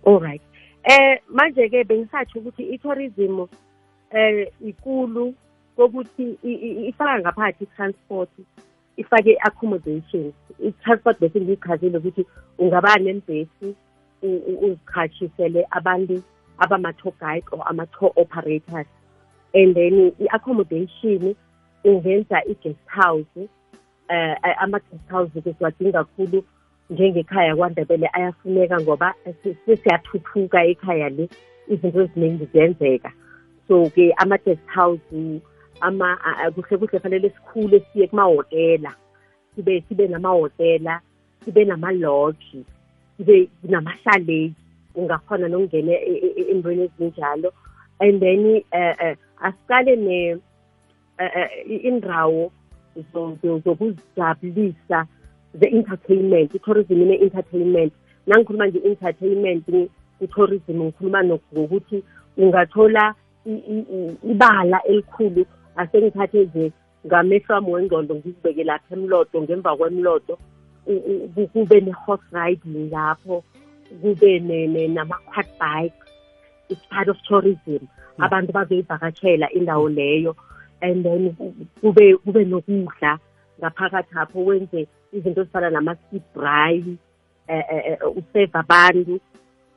alright 0.06 0.42
eh 0.84 1.20
manje 1.28 1.68
ke 1.68 1.84
bengisatsho 1.84 2.38
ukuthi 2.38 2.62
i-tourism 2.62 3.46
eh 4.10 4.48
ikulu 4.64 5.34
kokuthi 5.76 6.38
ifaka 6.88 7.20
ngaphakathi 7.20 7.64
i-transport 7.64 8.30
ifake 8.96 9.30
i-accommodation. 9.30 10.32
I-transport 10.58 11.20
bese 11.20 11.40
ngiyichazile 11.40 11.98
ukuthi 11.98 12.26
ungaba 12.58 12.96
nembhesi 12.96 13.74
u- 14.22 14.42
u- 14.50 14.58
uzikhathisele 14.66 15.66
abantu 15.70 16.22
abama-tour 16.58 17.12
guide 17.20 17.44
or 17.52 17.62
ama-tour 17.68 18.12
operators 18.16 18.86
and 19.54 19.74
then 19.74 20.12
i-accommodation 20.20 21.34
ungenza 21.84 22.38
i-guest 22.50 22.86
house 22.86 23.48
eh 24.08 24.36
ama-guest 24.60 25.08
house 25.08 25.30
ke 25.40 25.52
siwadinga 25.58 25.92
kakhulu 26.04 26.44
njengekhaya 26.90 27.56
kwandebele 27.56 28.10
ayafuneka 28.12 28.80
ngoba 28.80 29.14
si- 29.42 29.56
sesiyathuthuka 29.66 30.64
ekhaya 30.64 31.08
le 31.08 31.28
izinto 31.68 32.00
eziningi 32.02 32.44
ziyenzeka. 32.52 33.12
So-ke 33.68 34.12
ama-guest 34.16 34.66
house 34.66 35.40
ama 35.80 36.18
a- 36.24 36.36
a- 36.46 36.50
kuhle 36.50 36.76
kuhle 36.78 36.98
fanele 37.00 37.30
sikhule 37.30 37.80
siye 37.92 38.06
kumahhotela 38.06 38.94
sibe 39.54 39.84
sibe 39.88 40.08
namahhotela 40.08 41.00
sibe 41.44 41.64
nama-lodge. 41.64 42.64
Sibe 43.20 43.48
nama-chalet 43.68 44.52
ungakhona 44.94 45.48
nokungena 45.48 45.92
e- 45.92 46.20
e- 46.26 46.34
e- 46.36 46.50
entweni 46.50 46.82
ezinjalo. 46.88 47.52
And 48.00 48.20
then 48.20 48.62
eh 48.72 49.16
asiqale 49.42 49.96
ne 49.96 50.36
eh, 51.18 51.84
indawo 51.84 52.50
zo- 53.12 53.36
zo- 53.42 53.60
zokuzijabulisa 53.64 55.06
ze-entertainment 55.54 56.54
i-tourism 56.54 57.02
ine-entertainment 57.02 57.92
nangikhuluma 58.26 58.68
nge-entertainment 58.68 59.66
ku-tourism 60.18 60.82
ngikhuluma 60.82 61.24
ngokuthi 61.24 62.02
ungathola 62.36 63.14
ibala 64.30 64.82
elikhulu. 64.84 65.46
Asengithathe 65.76 66.44
nje 66.44 66.72
ngamehlo 67.06 67.54
wami 67.54 67.72
wengqondo 67.72 68.14
ngizibeke 68.14 68.64
lapha 68.64 68.94
emlodo 68.96 69.42
ngemva 69.42 69.76
kwemlodo 69.76 70.38
kube 71.52 71.80
ne-horse 71.80 72.24
riding 72.32 72.90
lapho 72.90 73.42
kube 74.02 74.40
nama-quad 74.88 75.46
bike 75.58 75.94
it's 76.68 76.80
part 76.86 77.08
of 77.08 77.16
tourism. 77.28 77.88
Abantu 78.18 78.52
bazoyivakatshela 78.52 79.50
indawo 79.52 79.88
leyo 79.88 80.36
and 80.82 81.04
then 81.04 81.34
ku- 81.34 81.54
kube 81.82 82.16
kube 82.24 82.44
nokudla 82.44 83.18
ngaphakathi 83.60 84.14
apho 84.18 84.44
wenze 84.44 84.86
izinto 85.12 85.40
ezifana 85.42 85.70
nama-sea 85.70 86.20
braai 86.34 86.96
eh, 87.48 87.64
eh, 87.70 87.82
eh, 87.86 87.98
useve 88.16 88.50
abantu 88.54 89.20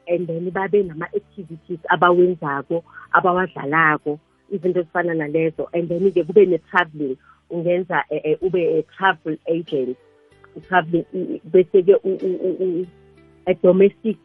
and 0.08 0.28
then 0.28 0.50
babe 0.52 0.84
nama-activities 0.84 1.80
abawenzako 1.90 2.84
abawadlalako 3.12 4.20
izinto 4.52 4.80
ezifana 4.80 5.14
nalezo. 5.14 5.68
And 5.74 5.90
then-ke 5.90 6.24
kube 6.24 6.46
ne-traveling 6.46 7.18
ungenza 7.50 8.04
ube 8.42 8.56
a 8.80 8.84
travel 8.98 9.38
agent. 9.48 9.98
Traveling 10.62 11.06
bese-ke 11.44 11.96
domestic 13.64 14.18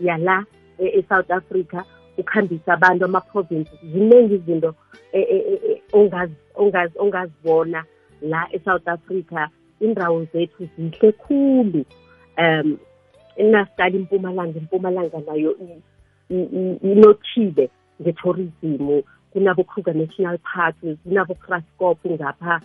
yala 0.00 0.44
e-south 0.78 1.30
africa 1.30 1.82
ukhambisa 2.18 2.72
abantu 2.72 3.04
ama-provinces 3.04 3.80
ziningi 3.92 4.34
izinto 4.34 4.74
e- 5.12 5.20
e- 5.20 5.60
e- 5.70 5.82
ongazi- 5.92 6.44
ongazi- 6.54 6.98
ongazibona 6.98 7.84
la 8.22 8.48
e-south 8.52 8.88
africa. 8.88 9.48
Indawo 9.80 10.24
zethu 10.32 10.68
zihle 10.76 11.12
khulu. 11.12 11.84
Um 12.38 12.78
nasiqala 13.38 13.96
impumalanga 13.96 14.58
impumalanga 14.58 15.18
nayo 15.26 15.56
inothile 16.82 17.70
nge-tourism. 18.02 19.02
Kunabo-kruger 19.32 19.94
national 19.94 20.38
park 20.38 20.76
kunabo-kraskop 20.80 21.98
ngapha. 22.10 22.60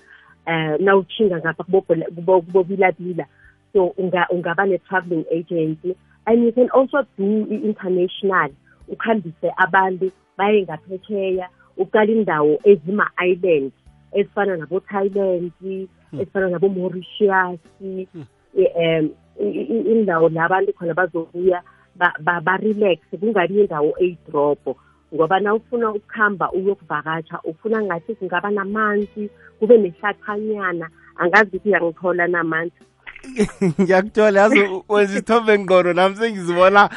Um 0.48 0.78
nawutshinga 0.80 1.40
ngapha 1.40 1.64
kubo- 1.64 1.82
kubo- 2.16 2.42
kubobilabila. 2.42 3.26
So 3.74 3.94
unga- 3.98 4.28
ungaba 4.30 4.66
ne-traveling 4.68 5.26
agency. 5.32 5.96
And 6.28 6.44
you 6.44 6.52
can 6.52 6.70
also 6.70 7.04
do 7.18 7.48
i-international. 7.50 8.50
Ukhambise 8.88 9.50
abantu 9.58 10.12
baye 10.38 10.64
ngaphesheya 10.64 11.48
uqala 11.78 12.12
indawo 12.12 12.60
ezima-island 12.64 13.72
ezifana 14.14 14.58
nabo-thailand 14.58 15.52
ezifana 16.14 16.50
nabo-mauritius 16.50 17.60
um 17.80 19.10
indawo 19.40 20.30
la 20.30 20.46
abantu 20.46 20.74
khona 20.74 20.94
bazobuya 20.94 21.62
ba- 21.96 22.14
ba- 22.20 22.42
ba-relax. 22.42 23.00
Kungabi 23.20 23.60
indawo 23.62 23.94
eyidrobho. 24.00 24.76
Ngoba 25.16 25.40
na 25.40 25.54
ufuna 25.54 25.92
ukuhamba 25.92 26.52
uyokuvakatsha 26.52 27.40
ufuna 27.44 27.82
ngathi 27.82 28.16
kungaba 28.16 28.52
namanzi 28.52 29.30
kube 29.60 29.78
nehlathanyana 29.78 30.90
angazi 31.16 31.58
ukuthi 31.58 31.70
uyangithola 31.70 32.28
namanzi. 32.28 32.76
Ngiyakuthola 33.82 34.40
yazi 34.42 34.60
u- 34.62 34.84
wenza 34.90 35.14
isithombe 35.14 35.60
ngqondo 35.60 35.94
nami 35.94 36.16
sengizibona 36.16 36.90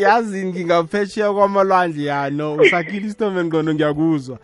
yazi 0.00 0.46
ngingaphesheya 0.46 1.32
kwamalwandle 1.32 2.04
yano 2.04 2.54
usakhile 2.54 3.06
isithombe 3.06 3.44
ngqondo 3.44 3.74
ngiyakuzwa. 3.74 4.38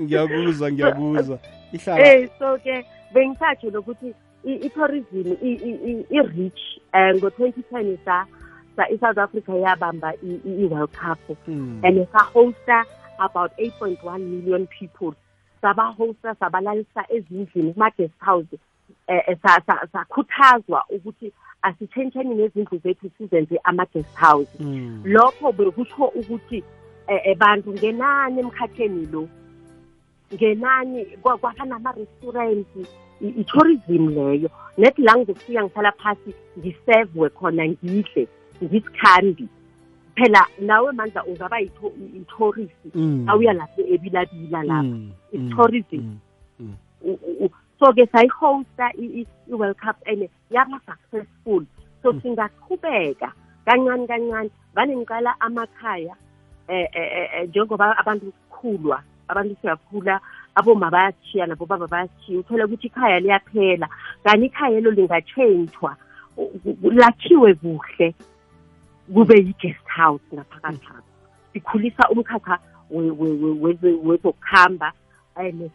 Ngiyakuzwa 0.00 0.72
ngiyakuzwa. 0.72 1.38
Ihlala. 1.72 2.14
Eh 2.14 2.28
so 2.38 2.58
ke 2.64 2.84
bengisatsho 3.14 3.70
lokuthi 3.70 4.14
i- 4.44 4.60
i-tourism 4.66 5.32
i- 5.42 5.60
i- 5.68 5.80
i- 5.90 6.06
i-rich 6.10 6.60
um 6.94 7.16
ngo-twenty 7.16 7.62
ten 7.70 7.98
sa 8.04 8.26
sa- 8.78 8.88
i-south 8.94 9.18
africa 9.18 9.48
yabamba 9.58 10.12
i-world 10.22 10.92
cup. 10.92 11.18
Mm. 11.48 11.80
and 11.84 12.06
sahosta 12.14 12.84
about 13.18 13.50
8.1 13.58 14.20
million 14.20 14.66
people. 14.78 15.12
Sabahosta 15.62 16.34
sabalalisa 16.40 17.02
ezindlini 17.10 17.72
kuma-guest 17.74 18.14
house 18.20 18.46
eh, 19.08 19.22
eh, 19.28 19.36
sa- 19.42 19.60
sa- 19.66 19.86
sakhuthazwa 19.92 20.82
ukuthi 20.90 21.32
asitshentsheni 21.62 22.34
nezindlu 22.34 22.78
zethu 22.78 23.10
sizenze 23.18 23.58
ama-guest 23.64 24.14
house. 24.14 24.48
Mm. 24.60 25.02
lokho 25.04 25.52
bekutsho 25.52 26.04
ukuthi 26.14 26.62
eh, 27.06 27.20
eh, 27.24 27.36
bantu 27.36 27.72
ngenani 27.72 28.40
emkhatheni 28.40 29.06
lo 29.12 29.28
ngenani 30.34 31.04
kwaba 31.22 31.38
kwabanama-restaurant 31.38 32.66
i- 33.20 33.34
i-tourism 33.40 34.08
leyo. 34.14 34.50
Nethi 34.78 35.02
la 35.02 35.16
ngizokufika 35.16 35.62
ngihlala 35.64 35.92
phasi 35.92 36.34
ngisevwe 36.58 37.28
khona 37.30 37.64
ngidle 37.68 38.28
ngisikhambi 38.62 39.48
phela 40.14 40.46
nawe 40.60 40.92
mandla 40.92 41.24
ungaba 41.24 41.60
i-tourist 41.60 42.74
Mm. 42.94 43.28
awuya 43.28 43.52
lapho 43.52 43.82
ebilabila 43.94 44.62
lapha. 44.64 44.98
It's 45.32 45.52
Mm. 45.98 46.18
Mm. 46.60 46.74
U- 47.02 47.18
u- 47.22 47.44
u- 47.44 47.50
so 47.78 47.92
ke 47.92 48.06
sayihosta 48.12 48.90
i-world 48.98 49.76
cup 49.78 49.96
and 50.06 50.28
yaba 50.50 50.80
successful 50.86 51.62
so 52.02 52.12
singaqhubeka 52.22 53.30
kancane 53.64 54.06
kancane 54.06 54.50
vane 54.74 54.96
ngiqala 54.96 55.34
amakhaya 55.40 56.14
eh 56.68 56.86
eh, 56.92 57.10
eh, 57.16 57.28
eh, 57.34 57.48
njengoba 57.48 57.94
abantu 57.98 58.32
kukhulwa 58.50 59.02
abantu 59.28 59.56
siyakhula 59.62 60.20
aboma 60.54 60.90
bayashiya 60.90 61.46
nabo 61.46 61.66
baba 61.66 61.86
bayashiya 61.86 62.40
uthole 62.40 62.64
ukuthi 62.64 62.86
ikhaya 62.90 63.20
liyaphela 63.20 63.88
kanti 64.24 64.46
ikhaya 64.46 64.78
elo 64.78 64.90
lingatshentshwa 64.90 65.96
lakhiwe 66.82 67.54
kuhle 67.54 68.14
kube 69.14 69.34
yi-guest 69.38 69.86
house 69.86 70.22
ngaphakathi. 70.34 70.86
Lapho 70.86 71.02
sikhulisa 71.52 72.08
umkhakha 72.10 72.58
we- 72.90 73.10
we- 73.10 73.30
we- 73.32 73.72
weze- 73.72 73.98
wezokuhamba 74.04 74.92
um 75.36 75.70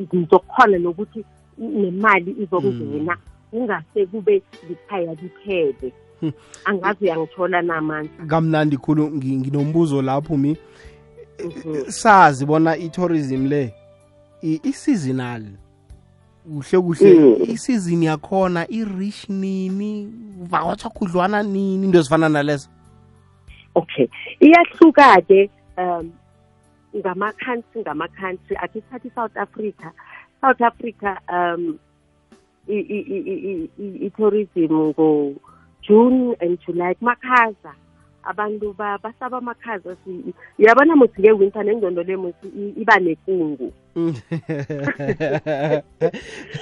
ngizokhona 0.00 0.78
nokuthi 0.78 1.24
nemali 1.58 2.36
izokungena 2.42 3.16
kungase 3.50 4.06
kube 4.06 4.42
likhaya 4.68 5.14
liphele 5.14 5.92
Hmm. 6.20 6.32
angazi 6.64 7.04
uyangithola 7.04 7.62
namanje 7.62 8.10
kamnandi 8.26 8.76
khulu 8.76 9.06
ngi- 9.10 9.36
nginombuzo 9.36 10.02
lapho 10.02 10.36
mi. 10.36 10.56
Mhm. 11.44 11.90
sazi 11.90 12.46
bona 12.46 12.76
i-tourism 12.76 13.46
le 13.46 13.74
i- 14.42 14.60
i-seasonal 14.64 15.42
kuhle 16.48 16.80
kuhle. 16.80 17.14
Mm. 17.14 17.42
isizini 17.42 18.06
yakhona 18.06 18.66
i-rich 18.70 19.28
nini? 19.28 20.12
Vakwatsha 20.50 20.88
khudlwana 20.88 21.42
nini 21.42 21.86
into 21.86 21.98
ezifana 21.98 22.28
nalezo? 22.28 22.68
Okay. 23.74 24.08
Iyahluka-ke 24.40 25.50
um 25.76 26.10
ngama-country 26.96 27.80
ngama-country. 27.82 28.56
Ake 28.56 28.80
sithathe 28.80 29.08
i-south 29.08 29.36
africa. 29.36 29.92
South 30.40 30.60
africa 30.60 31.16
um 31.28 31.78
i- 32.68 32.86
i- 32.96 33.06
i- 33.14 33.24
i- 33.28 33.70
i- 33.78 34.06
i-tourism 34.06 34.72
ngo-june 34.72 36.36
and 36.40 36.58
july. 36.66 36.94
Kumakhaza. 36.94 37.72
Abantu 38.24 38.74
ba- 38.76 38.98
basaba 38.98 39.38
amakhaza 39.38 39.96
si- 40.04 40.34
uyabona 40.58 40.96
muthi 40.96 41.22
nge-winter 41.22 41.64
nengcondo 41.64 42.02
le 42.02 42.16
muthi 42.16 42.48
iba 42.76 42.98
nekungu 43.00 43.72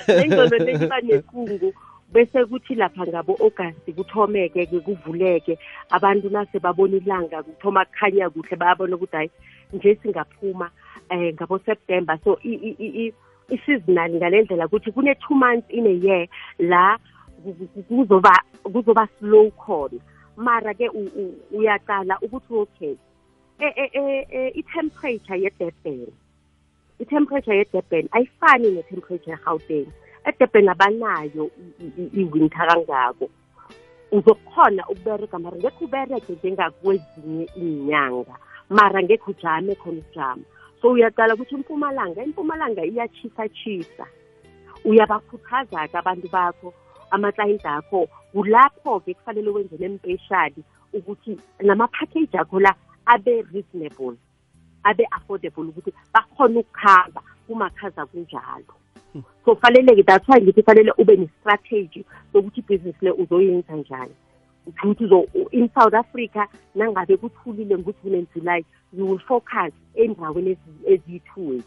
nengcondo 0.08 0.56
le 0.58 0.72
iba 0.72 0.98
nekungu 1.00 1.72
bese 2.12 2.44
kuthi 2.44 2.74
lapha 2.74 3.06
ngabo 3.06 3.36
August 3.40 3.86
kuthomeke 3.96 4.66
ke 4.66 4.78
kuvuleke. 4.80 5.58
Abantu 5.90 6.30
nase 6.30 6.58
babona 6.58 6.96
ilanga 6.96 7.42
kuthoma 7.42 7.84
kukhanya 7.84 8.30
kuhle 8.30 8.56
bayabona 8.56 8.96
ukuthi 8.96 9.16
hayi 9.16 9.30
nje 9.72 9.98
singaphuma 10.02 10.70
eh 11.10 11.34
ngabo 11.34 11.58
September. 11.64 12.18
So 12.24 12.38
i- 12.44 12.62
i- 12.68 12.76
i- 12.78 13.14
i-seasonal 13.54 14.10
ngalendlela 14.10 14.66
ukuthi 14.66 14.92
kune 14.92 15.14
two 15.14 15.34
months 15.34 15.70
in 15.70 15.86
a 15.86 15.90
year 15.90 16.26
la 16.58 16.98
ku- 17.42 17.54
ku- 17.74 17.82
kuzoba 17.88 18.32
kuzoba 18.62 19.08
slow 19.18 19.50
khona. 19.50 19.98
Mara 20.36 20.74
ke 20.74 20.88
uyaqala 21.52 22.18
ukuthi 22.22 22.54
okay 22.54 22.96
eh 23.58 23.72
eh 23.76 23.90
eh, 23.94 24.24
eh 24.30 24.50
i-temperature 24.54 25.38
ye-Durban 25.40 26.06
i-temperature 27.00 27.56
ye-Durban 27.56 28.08
ayifani 28.12 28.70
ne-temperature 28.70 29.32
ye-Gauteng. 29.32 29.86
eDurban 30.26 30.68
abanayo 30.68 31.50
i- 31.80 31.92
i- 32.02 32.10
i-winter 32.20 32.66
kangako. 32.68 33.28
Uzokhona 34.12 34.82
ukubereka 34.88 35.38
mara 35.38 35.56
ngekho 35.56 35.84
ubereke 35.84 36.32
njengakwezinye 36.32 37.46
iinyanga 37.56 38.34
mara 38.70 39.02
ngekho 39.02 39.30
ujame 39.30 39.74
khona 39.74 40.02
ujama 40.10 40.42
so 40.82 40.90
uyaqala 40.92 41.34
ukuthi 41.34 41.54
impumalanga 41.54 42.24
impumalanga 42.24 42.82
iyachisa-chisa 42.84 44.06
uyabakhuthaza-ke 44.84 45.96
abantu 45.98 46.28
bakho 46.28 46.74
amaklayenti 47.10 47.66
akho 47.66 48.08
kulapho-ke 48.32 49.14
kufanele 49.14 49.50
wenze 49.50 49.76
nempeshali 49.78 50.62
ukuthi 50.92 51.38
nama-package 51.62 52.38
akho 52.38 52.60
la 52.60 52.74
abe 53.06 53.42
reasonable. 53.52 54.16
Abe 54.86 55.04
affordable 55.10 55.68
ukuthi 55.68 55.92
bakhona 56.14 56.60
ukukhamba 56.60 57.20
kumakhaza 57.46 58.06
kunjalo. 58.06 58.72
So 59.44 59.56
fanele-ke 59.56 60.02
that's 60.06 60.28
why 60.28 60.40
ngithi 60.40 60.62
fanele 60.62 60.92
ube 60.98 61.16
ne-strategy 61.16 62.04
sokuthi 62.32 62.60
ibhizinisi 62.60 63.04
le 63.04 63.10
uzoyenza 63.10 63.76
njani. 63.76 64.14
Ukuthi 64.66 65.04
uzo- 65.04 65.28
in 65.52 65.68
south 65.74 65.94
africa 65.94 66.46
nangabe 66.74 67.16
kuthulile 67.16 67.78
ngujune 67.78 68.18
and 68.18 68.26
july 68.34 68.64
you 68.92 69.06
will 69.10 69.18
focus 69.20 69.72
endaweni 69.94 70.50
ezi- 70.50 70.92
eziyi-two 70.92 71.62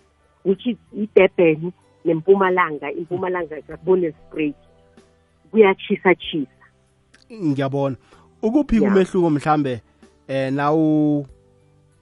which 0.46 0.68
is 0.68 0.78
idurban 0.94 1.72
nempumalanga. 2.06 2.92
Impumalanga 2.92 3.62
kakubone 3.62 4.12
spray 4.12 4.54
kuyachisa 5.52 6.16
chisa 6.16 6.66
ngiyabona. 7.34 7.96
Ukuphi 8.42 8.76
Ya. 8.76 8.82
umehluko 8.92 9.30
mhlambe 9.30 9.82
eh 10.28 10.54
nawu 10.54 11.26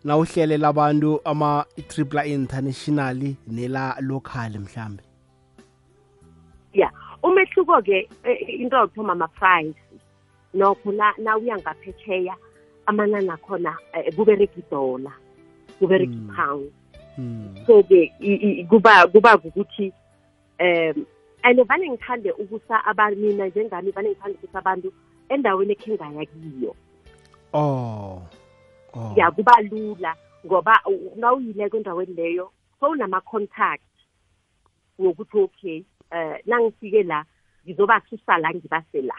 nawuhlelela 0.07 0.67
abantu 0.67 1.19
ama 1.25 1.65
triple 1.87 2.23
international 2.33 3.35
nela 3.47 3.95
local 4.01 4.51
mhlambe. 4.59 5.03
Ya 6.73 6.91
umehluko-ke 7.23 8.07
eh, 8.23 8.59
into 8.61 8.75
yokuthoma 8.77 9.11
ama-price 9.13 9.75
nokho 10.53 10.91
na 10.91 11.13
nawuya 11.17 11.57
ngaphetsheya 11.57 12.35
amanani 12.85 13.29
akhona 13.29 13.75
kubereka 14.15 14.53
idola 14.59 15.11
kubereka 15.79 16.13
ipound 16.13 16.71
i- 18.21 18.41
i- 18.61 18.65
kuba 18.65 19.07
kuba 19.07 19.35
ukuthi 19.37 19.91
um 20.59 21.05
and 21.43 21.59
vane 21.67 21.89
ngithande 21.89 22.31
ukusa 22.31 22.85
abantu 22.85 23.19
mina 23.19 23.47
njengami 23.47 23.91
vane 23.91 24.09
ngithande 24.09 24.37
ukusa 24.43 24.59
abantu 24.59 24.93
endaweni 25.29 25.71
ekhe 25.71 25.93
ngaya 25.95 26.25
kiyo. 26.25 26.75
Oh. 27.53 28.21
Ya 29.15 29.31
kuba 29.31 29.61
lula 29.71 30.15
ngoba 30.45 30.81
nawuyileko 31.15 31.77
endaweni 31.77 32.13
leyo 32.13 32.51
sowunama-contact 32.79 33.83
wokuthi 34.99 35.37
okay 35.37 35.83
eh 36.11 36.41
nangifike 36.45 37.03
la 37.03 37.25
ngizobasusa 37.65 38.37
la 38.37 38.53
ngibase 38.53 39.01
la. 39.01 39.15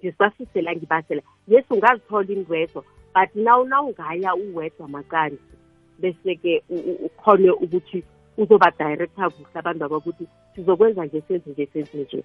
Ngizibasuse 0.00 0.62
la 0.62 0.74
ngibase 0.74 1.14
la. 1.14 1.22
Yes 1.48 1.64
ungazithola 1.70 2.32
indwezo 2.32 2.84
but 3.14 3.34
naw 3.34 3.64
nawungaya 3.64 4.34
uwedwa 4.34 4.88
maqanzi 4.88 5.38
bese-ke 5.98 6.62
ukhone 7.04 7.50
ukuthi 7.50 8.04
uzoba-director 8.38 9.30
kuhle 9.30 9.58
abantu 9.58 9.84
abakuthi 9.84 10.26
sizokwenza 10.54 11.04
nje 11.04 11.22
senze 11.28 11.50
nje 11.50 11.66
senze 11.66 11.98
nje. 11.98 12.24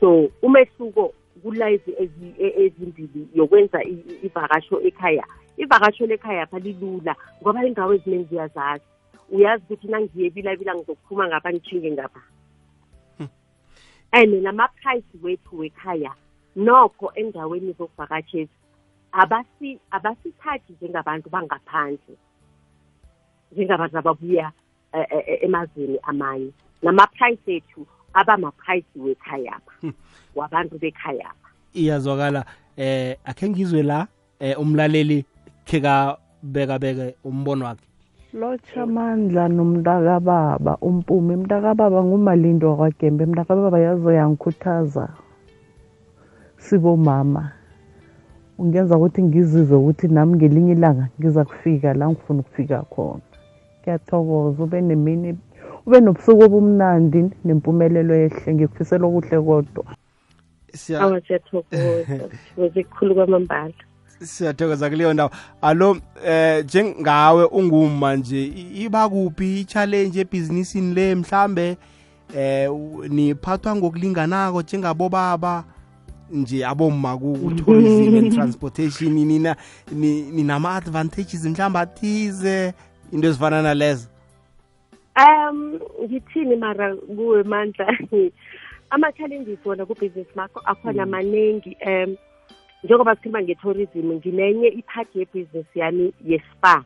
So 0.00 0.28
umehluko 0.42 1.14
kulezi 1.42 1.90
ezi- 1.98 2.34
e- 2.38 2.64
ezimbili 2.64 3.28
yokwenza 3.34 3.82
i- 3.84 4.04
i- 4.10 4.26
ivakasho 4.26 4.80
ekhaya. 4.80 5.24
Ivakasho 5.56 6.06
lekhaya 6.06 6.46
pha 6.46 6.58
lilula 6.58 7.16
ngoba 7.42 7.66
indawo 7.66 7.94
eziningi 7.94 8.24
ziyazazi. 8.30 8.84
Uyazi 9.30 9.64
ukuthi 9.64 9.88
nangiye 9.88 10.30
bilabila 10.30 10.74
ngizokuphuma 10.74 11.28
ngapha 11.28 11.52
ngitshinge 11.52 11.90
ngapha. 11.90 12.20
And 14.14 14.42
nama-price 14.42 15.08
wethu 15.22 15.58
wekhaya 15.58 16.12
nokho 16.56 17.12
endaweni 17.14 17.72
zokuvakashezi 17.72 18.50
abasi 19.12 19.78
abasithathi 19.90 20.72
njengabantu 20.72 21.30
bangaphandle 21.30 22.16
njengabantu 23.52 23.98
ababuya 23.98 24.52
eh, 24.92 25.06
eh, 25.10 25.24
eh, 25.26 25.38
emazweni 25.42 25.98
amanye. 26.02 26.52
Nama-price 26.82 27.56
ethu 27.56 27.86
abama-price 28.14 28.86
wekhayapha 28.96 29.92
wabantu 30.34 30.78
bekhayapha. 30.78 31.48
Iyazwakala 31.74 32.44
eh 32.76 33.16
akhe 33.24 33.48
ngizwe 33.48 33.82
la 33.82 34.06
eh 34.40 34.58
umlaleli 34.60 35.24
khe 35.64 35.80
kabeka 35.80 36.78
beke 36.78 37.14
umbono 37.24 37.64
wakhe. 37.64 37.86
Lotsha 38.32 38.82
amandla 38.82 39.48
nomntakababa 39.48 40.76
umpumi. 40.80 41.36
Mntakababa 41.36 42.04
ngumalindo 42.04 42.70
wakwagembe. 42.70 43.26
Mntakababa 43.26 43.78
yazo 43.80 44.12
yangikhuthaza 44.12 45.08
sibomama 46.56 47.52
ungenza 48.58 48.96
ukuthi 48.96 49.22
ngizizwe 49.22 49.76
ukuthi 49.76 50.08
nami 50.08 50.36
ngelinye 50.36 50.72
ilanga 50.72 51.08
ngiza 51.20 51.44
kufika 51.44 51.94
la 51.94 52.08
ngifuna 52.08 52.40
ukufika 52.40 52.82
khona. 52.82 53.20
Ngiyathokoza 53.80 54.62
ube 54.62 54.80
nemini 54.80 55.38
ube 55.86 56.00
nobusuku 56.00 56.42
obumnandi 56.42 57.30
nempumelelo 57.44 58.14
ehle 58.14 58.54
ngikufisela 58.54 59.06
okuhle 59.06 59.40
kodwa. 59.40 59.84
Siya- 60.72 61.00
awa 61.00 61.20
siyathokoza. 61.20 62.28
Kukhulu 62.88 63.14
kwamambala. 63.14 63.72
Siyathokoza 64.22 64.90
kuleyo 64.90 65.12
ndawo. 65.14 65.30
Alo 65.62 65.96
eh 66.26 66.64
njengawe 66.64 67.44
unguma 67.44 68.16
nje 68.16 68.44
i- 68.44 68.84
iba 68.84 69.08
kuphi 69.08 69.60
i-challenge 69.60 70.20
ebhizinisini 70.20 70.94
le? 70.94 71.14
Mhlambe 71.14 71.76
eh 72.36 72.70
niphathwa 73.08 73.76
ngokulinganako 73.76 74.62
njengabobaba 74.62 75.64
nje 76.30 76.66
aboma 76.66 77.18
ku-tourism 77.18 78.16
and 78.18 78.32
transportation 78.34 79.12
nina 79.12 79.56
ni- 79.92 80.22
ninama-advantages 80.22 81.44
mhlawumbe 81.44 81.78
athize 81.78 82.72
into 83.12 83.28
ezifana 83.28 83.62
nalezo 83.62 84.08
um 85.16 85.78
ngithini 86.02 86.56
mara 86.56 86.96
kuwe 86.96 87.42
mandla? 87.42 87.86
Ama-challenges 88.90 89.58
wona 89.64 89.86
ku-business 89.86 90.26
makho 90.36 90.60
akhona 90.64 91.06
maningi 91.06 91.76
um 91.86 92.16
njengoba 92.84 93.14
sikhuluma 93.16 93.42
nge-tourism 93.42 94.12
nginenye 94.12 94.68
iphathi 94.68 95.18
ye-business 95.18 95.66
yami 95.74 96.12
ye-spa 96.24 96.84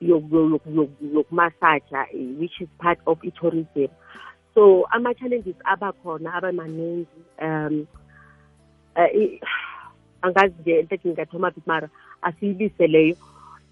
yoku- 0.00 0.50
yoku- 0.50 0.70
yoku- 0.74 1.14
yokumasaja 1.14 2.06
eh, 2.12 2.38
which 2.38 2.60
is 2.60 2.68
part 2.78 2.98
of 3.06 3.18
i-tourism. 3.24 3.88
So 4.54 4.86
ama-challenges 4.92 5.56
abakhona 5.64 6.34
abamaningi 6.34 7.06
um 7.42 7.86
eh, 8.96 9.10
i- 9.14 9.40
angazi 10.22 10.54
nje 10.60 10.78
enhle 10.78 10.98
ngingathoma 11.06 11.50
phi 11.50 11.62
mara 11.66 11.88
asiyibise 12.22 12.86
leyo. 12.86 13.16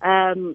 Um 0.02 0.54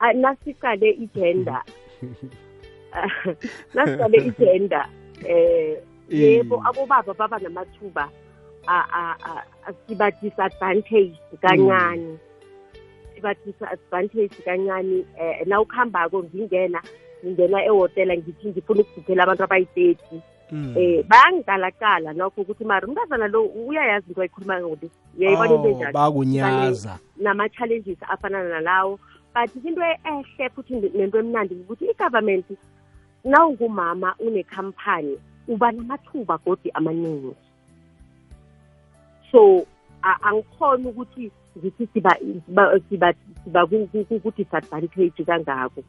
nasiqale 0.00 0.90
igender. 0.90 1.62
Nasiqale 3.74 4.16
igender 4.26 4.86
eh 5.24 5.76
yebo 6.08 6.62
abobaba 6.68 7.14
baba 7.14 7.38
namathuba 7.38 8.08
a- 8.68 8.88
a- 8.92 9.16
a- 9.24 9.44
a- 9.68 9.74
siba 9.88 10.10
disadvantage 10.22 11.16
kancane. 11.42 12.18
Siba 13.14 13.34
disadvantage 13.44 14.36
kancane 14.44 15.04
eh 15.18 15.46
na 15.46 15.60
ukuhambako 15.60 16.22
ngingena 16.24 16.80
ngingena 17.24 17.64
ehotela 17.64 18.16
ngithi 18.16 18.48
ngifuna 18.48 18.80
ukubhukhela 18.80 19.22
abantu 19.22 19.44
abayi-thirty. 19.44 20.20
Mm. 20.52 20.74
eh 20.78 21.02
bayangiqalaqala 21.10 22.12
nokho 22.14 22.40
ukuthi 22.42 22.64
mara 22.64 22.86
umntazana 22.86 23.26
lo 23.28 23.42
uyayazi 23.50 24.06
into 24.08 24.20
ayikhulumayo 24.20 24.68
ngodi 24.68 24.90
uyayibona 25.18 25.54
into 25.54 25.68
Oh, 25.68 25.70
enjani 25.72 25.92
bakunyaza 25.92 26.98
nama-challenges 27.18 27.98
afana 28.08 28.44
nalawo 28.48 28.98
but 29.36 29.50
into 29.64 29.80
ehle 29.82 30.48
futhi 30.54 30.74
nento 30.96 31.18
emnandi 31.18 31.54
ukuthi 31.54 31.84
i-government 31.90 32.46
nawungumama 33.24 34.14
unekhampani 34.18 35.18
uba 35.48 35.72
namathuba 35.72 36.38
godi 36.38 36.70
amaningi. 36.74 37.34
So 39.30 39.66
a- 40.02 40.20
angikhoni 40.22 40.86
ukuthi 40.88 41.30
ngithi 41.58 41.86
siba 41.92 42.16
siba 42.46 42.80
siba 42.88 43.14
siba 43.44 43.66
ku- 43.66 43.88
ku- 43.92 44.04
ku- 44.04 44.20
ku-disadvantage 44.20 45.24
kangako. 45.26 45.82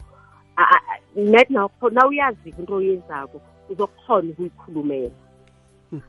A- 0.57 0.69
a- 0.75 0.83
a- 0.91 0.99
net 1.15 1.49
nawukho- 1.49 1.89
nawuyazi 1.93 2.49
into 2.59 2.75
oyenzako 2.75 3.41
uzokukhona 3.69 4.29
ukuyikhulumela. 4.31 5.11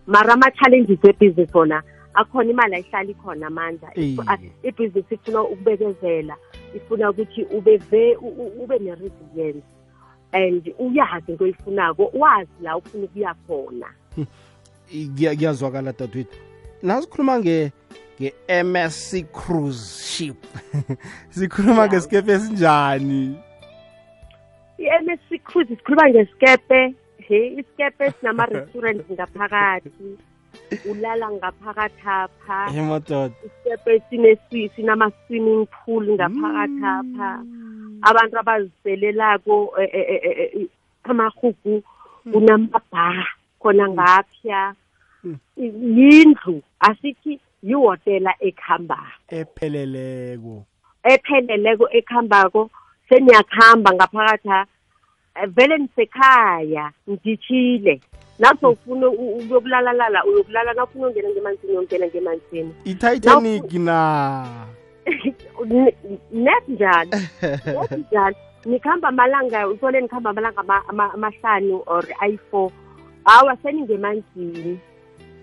Mara 0.07 0.33
ama-challenges 0.35 0.99
e-business 1.05 1.55
wona 1.55 1.83
akhona 2.15 2.51
imali 2.51 2.75
ayihlali 2.75 3.15
khona 3.15 3.47
amandla. 3.47 3.89
Iye. 3.95 4.51
ibhizinisi 4.63 5.15
ifuna 5.15 5.43
ukubekezela 5.43 6.37
ifuna 6.77 7.11
ukuthi 7.11 7.43
ube 7.45 7.77
ve 7.77 8.17
u- 8.17 8.29
u- 8.43 8.63
ube 8.65 8.79
ne-resilience. 8.79 9.67
And 10.33 10.75
uyazi 10.79 11.33
into 11.33 11.45
oyifunako 11.45 12.11
wazi 12.15 12.51
la 12.63 12.77
ufuna 12.77 13.05
ukuya 13.05 13.35
khona. 13.47 13.87
Kuya- 14.91 15.37
kuyazwakala 15.37 15.93
dadwethu. 15.93 16.37
Nasikhuluma 16.83 17.39
nge 17.39 17.73
nge-MSC 18.21 19.25
cruise 19.33 20.05
ship. 20.05 20.37
Sikhuluma 21.31 21.75
Yeah. 21.83 21.89
ngesikepe 21.93 22.33
esinjani? 22.33 23.37
i-MSC 24.79 25.39
cruise 25.45 25.77
sikhuluma 25.77 26.09
ngesikepe 26.11 26.95
he 27.19 27.47
isikepe 27.47 28.11
sinama-restaurant 28.11 29.11
ngaphakathi. 29.11 29.91
Ulala 30.85 31.31
ngaphakathi 31.31 32.03
apha. 32.07 32.71
Emadoda 32.77 33.35
isikepe 33.47 34.03
sine- 34.11 34.71
sinama-swimming 34.77 35.67
pool 35.67 36.05
ngaphakathi 36.17 36.85
apha. 36.85 37.31
Abantu 38.03 38.39
abaziselelako 38.39 39.75
eh, 39.81 39.91
eh, 39.93 40.21
eh, 40.25 40.67
amahugu 41.05 41.83
kunamabha 42.33 43.27
khona 43.61 43.89
ngapha. 43.89 44.75
Yindlu 45.57 46.63
asithi 46.81 47.41
yihotela 47.63 48.35
ekhambako. 48.41 49.19
Epheleleko. 49.29 50.65
Epheleleko 51.05 51.89
ekhambako 51.91 52.71
seniyakuhamba 53.09 53.93
ngaphakathi 53.93 54.49
ha 54.49 54.67
eh, 55.35 55.49
vele 55.49 55.79
nisekhaya 55.79 56.93
nditshile 58.39 58.71
nasofuna 58.71 59.09
ukuyokulalala 59.09 60.25
uyokulala 60.25 60.75
nawufuna 60.75 61.07
ungena 61.07 61.31
ngemanzini 61.31 61.73
uyongena 61.73 62.07
ngemanzini 62.07 62.75
ititanic 62.85 63.73
na? 63.73 64.47
Net 66.33 66.69
njalo. 66.69 67.11
Net 67.67 67.93
njalo. 68.11 68.37
Nikhamba 68.67 69.09
amalanga 69.09 69.69
uthole 69.69 70.01
nikhamba 70.01 70.31
amalanga 70.31 70.61
ama- 70.61 70.89
ama- 70.89 71.13
amahlanu 71.15 71.83
or 71.87 72.05
ayi-four. 72.21 72.71
Hawa 73.25 73.57
seningemanzini 73.63 74.79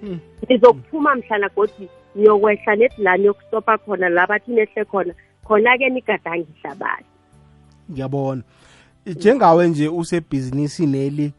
Hmm. 0.01 0.19
nizokuphuma 0.49 1.15
mhlana 1.15 1.49
godi 1.55 1.89
niyokwehla 2.15 2.75
nedi 2.75 2.95
la 2.97 3.17
niyokustopa 3.17 3.77
khona 3.77 4.10
la 4.10 4.27
bathi 4.27 4.51
nehle 4.51 4.86
khona. 4.86 5.13
Khona-ke 5.47 5.89
nigadange 5.89 6.45
ihlabathi. 6.58 7.05
Ngiyabona. 7.91 8.41
Njengawe 9.05 9.67
nje 9.67 9.88
usebhizinisini 9.89 11.05
eli 11.08 11.34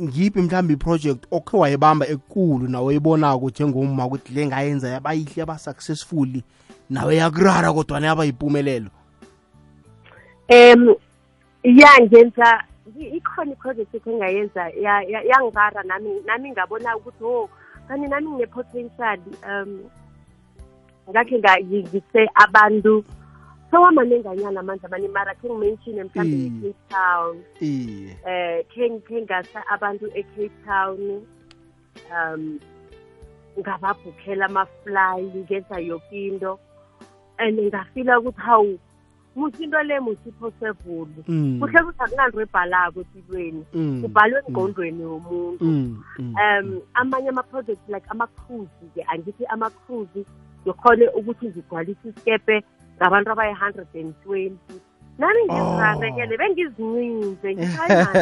ngiphi 0.00 0.40
mhlawumbe 0.42 0.72
iproject 0.74 1.26
okhe 1.30 1.56
wayibamba 1.56 2.06
ekulu 2.08 2.68
nawe 2.68 2.86
oyibonako 2.86 3.48
njengomma 3.50 4.06
ukuthi 4.06 4.32
le 4.32 4.46
ngayenza 4.46 4.88
yabayihle 4.88 5.40
yaba-successfully 5.40 6.42
nawe 6.90 7.16
yakurara 7.16 7.72
kodwana 7.72 8.06
yaba 8.06 8.24
yipumelelo 8.24 8.90
um 10.48 10.94
ya 11.62 11.90
ngenza 12.02 12.64
ikhona 13.12 13.52
iproject 13.52 13.94
ekhe 13.94 14.12
ngayenza 14.12 14.62
ya- 14.68 15.02
ya- 15.02 15.22
yangirara 15.22 15.82
nami 15.82 16.10
nami 16.26 16.50
ngabona 16.50 16.96
ukuthi 16.96 17.24
o 17.24 17.48
kanti 17.88 18.08
nami 18.08 18.28
ngine-potential 18.30 19.18
um 19.48 19.80
ngakhe 21.10 21.38
nga- 21.38 21.60
ngise 21.60 22.28
abantu 22.34 23.04
sewamanenganyana 23.72 24.60
amandla 24.60 24.88
mani 24.88 25.08
mara 25.08 25.34
khe 25.34 25.48
ngimenshine 25.48 26.04
mhlawumbe 26.04 26.36
Mm. 26.36 26.56
e-cape 26.60 26.76
town. 26.92 27.34
Iye. 27.60 28.16
Eh 28.26 28.64
khe 28.68 29.22
ngasa 29.24 29.64
abantu 29.72 30.06
e-cape 30.14 30.52
town 30.66 31.24
um 32.12 32.60
ngababhukhela 33.58 34.46
amafly 34.46 35.40
ngenza 35.40 35.78
yoke 35.80 36.12
into. 36.12 36.58
And 37.38 37.58
ngafila 37.58 38.20
ukuthi 38.20 38.40
hawu 38.40 38.78
musi 39.36 39.64
into 39.64 39.82
le 39.82 40.00
musiphosebhulu 40.00 41.24
Mm. 41.28 41.60
kuhle 41.60 41.82
kuthi 41.82 42.02
akunanto 42.04 42.40
ebhalako 42.40 43.00
empilweni 43.00 43.64
Mm. 43.74 44.02
kubhalwe 44.02 44.40
engqondweni 44.48 45.02
yomuntu. 45.02 45.64
Mm, 45.64 46.02
um 46.18 46.80
amanye 46.94 47.28
ama-projects 47.28 47.88
like 47.88 48.06
ama-cruise-ke 48.10 49.00
angithi 49.08 49.46
ama-cruise 49.48 50.24
ngikhone 50.66 51.08
ukuthi 51.08 51.46
ngigcwalise 51.48 52.08
isikepe 52.08 52.62
ngabantu 52.98 53.30
abayi-hundred 53.32 53.88
and 53.94 54.14
twenty. 54.24 54.76
Nami 55.18 55.40
ngizirarekele 55.44 56.34
bengizincinze 56.40 57.48
ngithi, 57.56 57.76
"Hayi 57.76 57.96
man, 58.04 58.14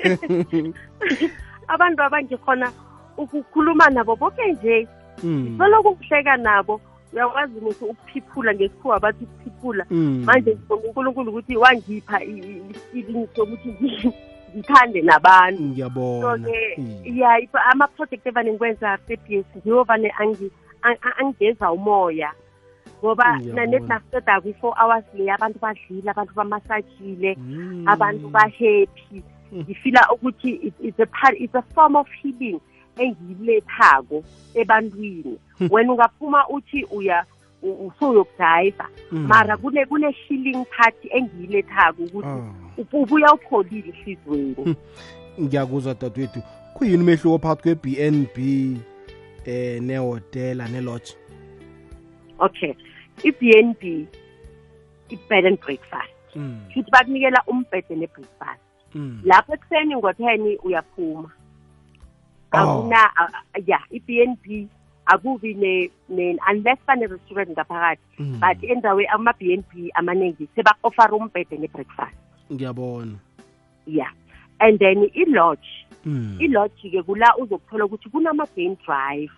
abantu 1.68 2.02
abangikhona 2.02 2.72
ukukhuluma 3.16 3.90
nabo 3.90 4.16
boke 4.16 4.52
nje 4.52 4.88
Mm. 5.22 5.58
soloko 5.58 5.94
kuhleka 5.94 6.36
nabo. 6.36 6.80
Uyakwazi 7.12 7.60
muthi 7.60 7.84
ukuphiphula 7.84 8.54
ngesikhuwa 8.54 9.00
bathi 9.00 9.24
ukuphiphula. 9.24 9.84
Mm. 9.90 10.22
manje 10.24 10.50
ngibonga 10.54 10.86
unkulunkulu 10.88 11.30
ukuthi 11.30 11.56
wangipha 11.56 12.24
i- 12.24 12.38
i- 12.38 12.62
isipilini 12.70 13.28
sokuthi 13.36 13.68
ngi- 13.68 14.12
ngithande 14.56 15.02
nabantu. 15.02 15.58
So 15.58 15.64
ngiyabona. 15.68 16.48
Ke 16.48 16.74
Mm. 16.78 17.16
ya 17.18 17.38
ipa- 17.40 17.64
ama-project 17.72 18.26
evane 18.26 18.50
ngikwenza 18.52 18.98
se-bs 19.06 19.44
ngiwo 19.60 19.84
vane 19.84 20.08
angi- 20.18 20.50
ang- 20.82 20.98
ang- 21.02 21.16
angigeza 21.20 21.72
umoya. 21.72 22.32
Ngoba 23.00 23.38
Ngiyabona. 23.38 23.66
nethi 23.66 23.86
nasiqeda 23.88 24.40
kwi-four 24.40 24.74
hours 24.78 25.04
le 25.14 25.32
abantu 25.32 25.58
badlile 25.58 26.10
abantu 26.10 26.34
bamasajile 26.34 27.36
Mm. 27.40 27.84
abantu 27.88 28.28
ba-happy. 28.28 29.22
Ngifila 29.54 30.00
ukuthi 30.14 30.50
it- 30.50 30.80
it's 30.80 31.00
a 31.00 31.06
part 31.06 31.34
it's 31.40 31.54
a 31.54 31.62
form 31.74 31.96
of 31.96 32.06
healing 32.22 32.60
engiyilethako 32.98 34.22
ebantwini. 34.54 35.38
Hmm. 35.58 35.68
wena 35.70 35.92
ungaphuma 35.92 36.48
uthi 36.48 36.84
uya 36.84 37.24
usuyokudayiva 37.62 38.88
mara 39.12 39.56
kune 39.56 39.86
kune 39.86 40.10
healing 40.10 40.64
part 40.76 40.94
engiyilethako 41.10 42.02
ukuthi 42.02 42.28
Ah. 42.28 42.52
ubu- 42.78 43.02
ubuya 43.02 43.32
upholile 43.34 43.88
ehliziyweni 43.88 44.76
ngiyakuzwa 45.40 45.94
dadewethu 45.94 46.42
kuyini 46.74 47.02
umehluko 47.02 47.38
phakathi 47.38 47.62
kwe-b 47.62 47.96
n 48.10 48.26
b 48.36 48.76
eh 49.44 49.80
nehotela 49.82 50.68
nelodge? 50.68 51.14
Okay. 52.38 52.74
I-b 53.24 53.40
n 53.62 53.74
b 53.80 54.06
i-bed 55.10 55.46
and 55.46 55.58
breakfast 55.60 56.12
Mm. 56.36 56.60
futhi 56.74 56.90
bakunikela 56.90 57.42
umbhede 57.46 57.94
ne-breakfast 57.96 58.62
Mm. 58.94 59.20
lapho 59.24 59.54
ekuseni 59.54 59.96
ngo-ten 59.96 60.58
uyaphuma 60.64 61.30
Oh. 62.52 62.58
akuna 62.58 63.10
a- 63.16 63.32
a- 63.54 63.62
ya 63.66 63.78
i-b 63.90 64.08
n 64.22 64.36
b 64.42 64.68
akubi 65.06 65.54
ne, 65.54 65.90
ne 66.08 66.36
unless 66.50 66.78
bane-restaurant 66.86 67.50
ngaphakathi 67.50 68.02
Mm. 68.18 68.38
but 68.40 68.62
endawe 68.70 69.06
ama-b 69.06 69.52
n 69.58 69.62
b 69.74 69.90
amaningi 69.94 70.46
seba-ofara 70.54 71.14
umbhede 71.18 71.58
ne-breakfast 71.58 72.14
ngiyabona 72.52 73.18
ya 73.86 74.06
and 74.60 74.78
then 74.78 75.10
i-lodge 75.14 75.68
Mm. 76.06 76.36
i-lodge-ke 76.40 77.02
kula 77.02 77.36
uzokuthola 77.36 77.84
ukuthi 77.84 78.08
kunama-game 78.10 78.76
drive 78.86 79.32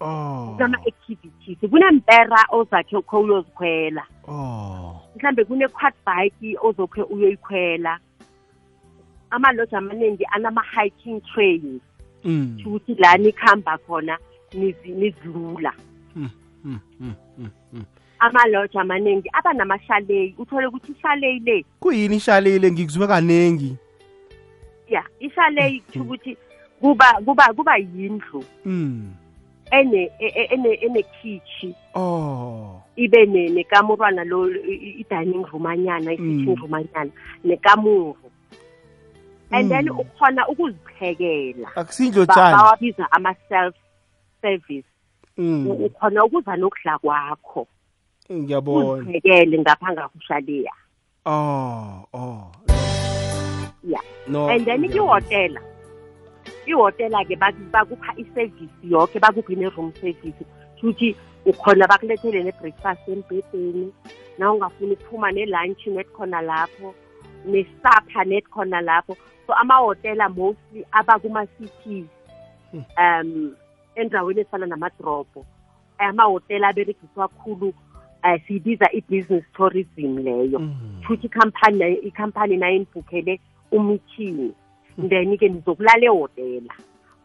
oh 0.00 0.54
kunama-activities 0.56 1.58
kunempera 1.70 2.44
ozakhe 2.50 2.96
ukhe 2.96 3.16
uyozikhwela 3.16 4.02
oh 4.28 5.00
mhlambe 5.16 5.44
kune-quad 5.44 5.94
bike 6.06 6.58
ozokhe 6.62 7.02
uyoyikhwela 7.02 7.98
ama-lodge 9.30 9.76
amaningi 9.76 10.24
anama-hiking 10.32 11.20
trails 11.34 11.80
Mm. 12.24 12.58
ukuthi 12.66 12.94
la 12.94 13.16
nikhamba 13.16 13.78
khona 13.78 14.18
nizi- 14.52 14.90
nizilula 14.94 15.72
Mm. 16.16 16.30
Mm. 16.64 16.78
Mm. 17.00 17.12
Mm. 17.38 17.48
Mm. 17.72 17.84
ama-lodge 18.18 18.78
amaningi 18.78 19.28
aba 19.32 19.52
namashaleyi 19.52 20.34
uthole 20.38 20.66
ukuthi 20.66 20.92
ishaleyi 20.92 21.38
le 21.40 21.64
kuyini 21.80 22.16
ishalile 22.16 22.72
ngikuzwe 22.72 23.06
kanengi 23.06 23.76
ya 24.88 25.04
ishaleyi 25.20 25.80
kusho 25.80 26.00
ukuthi 26.02 26.36
kuba 26.80 27.12
kuba 27.24 27.54
kuba 27.54 27.76
yindlu 27.76 28.44
Mm. 28.64 29.14
Ene 29.70 30.10
e- 30.18 30.26
e- 30.26 30.48
ene 30.54 30.74
enekhichi 30.74 31.74
oh. 31.94 32.82
Ibe 32.96 33.26
ne- 33.26 33.48
nekamurwana 33.48 34.24
lo 34.24 34.48
i- 34.48 34.96
i-dining 35.00 35.44
room 35.52 35.66
anyana 35.66 36.12
i-sitting 36.12 36.48
Mm. 36.56 36.60
room 36.60 36.74
anyana 36.74 37.10
nekamuru. 37.44 38.16
And 39.50 39.70
then 39.70 39.88
Mm. 39.88 39.98
ukhona 40.00 40.48
ukuziphekela. 40.48 41.68
Akusindlo 41.76 42.26
tshani 42.26 42.56
bawabiza 42.56 43.12
ama-self 43.12 43.74
service. 44.42 44.86
Mm. 45.38 45.66
Ukhona 45.70 46.24
ukuza 46.24 46.56
nokudla 46.56 46.98
kwakho? 46.98 47.66
Ngiyabona. 48.32 49.02
Uziphekele 49.02 49.58
ngapha 49.58 49.92
ngakushaleya 49.92 50.72
oh 51.26 52.06
oh. 52.14 52.52
Ya 53.84 54.00
no 54.28 54.48
and 54.48 54.64
then 54.64 54.80
ngiyabona. 54.82 55.60
Ihotela 56.66 57.22
ihotela-ke 57.22 57.36
baku- 57.36 57.70
bakupha 57.72 58.12
i-service 58.16 58.74
yonke 58.82 59.18
bakuphi 59.20 59.56
ne-room 59.56 59.92
service. 60.00 60.44
Futhi 60.80 61.16
ukhona 61.46 61.86
bakulethele 61.86 62.42
ne-breakfast 62.44 63.08
embhedeni 63.08 63.92
na 64.38 64.52
ungafuni 64.52 64.92
ukuphuma 64.92 65.32
ne-lunch 65.32 65.86
net 65.86 66.06
khona 66.12 66.42
lapho 66.42 66.94
nesapha 67.46 68.24
net 68.26 68.44
khona 68.50 68.80
lapho. 68.80 69.16
So 69.46 69.54
amahotela 69.54 70.28
mostly 70.28 70.84
aba 70.92 71.18
kuma-cities 71.18 72.06
um 72.74 73.54
endaweni 73.96 74.40
ezifana 74.40 74.66
namadrobho. 74.66 75.46
Amahotela 75.98 76.68
aberegiswa 76.68 77.28
kakhulu 77.28 77.72
um 78.24 78.38
siyibiza 78.46 78.90
i-business 78.92 79.44
tourism 79.56 80.18
leyo. 80.18 80.58
Mm. 80.58 81.02
futhi 81.06 81.26
ikhampani 81.26 81.78
nayo 81.78 82.00
ikhampani 82.00 82.56
nayo 82.56 82.76
inibhukhele 82.76 83.40
umithini 83.72 84.52
then-ke 84.98 85.48
nizokulala 85.48 86.04
ehotela 86.04 86.74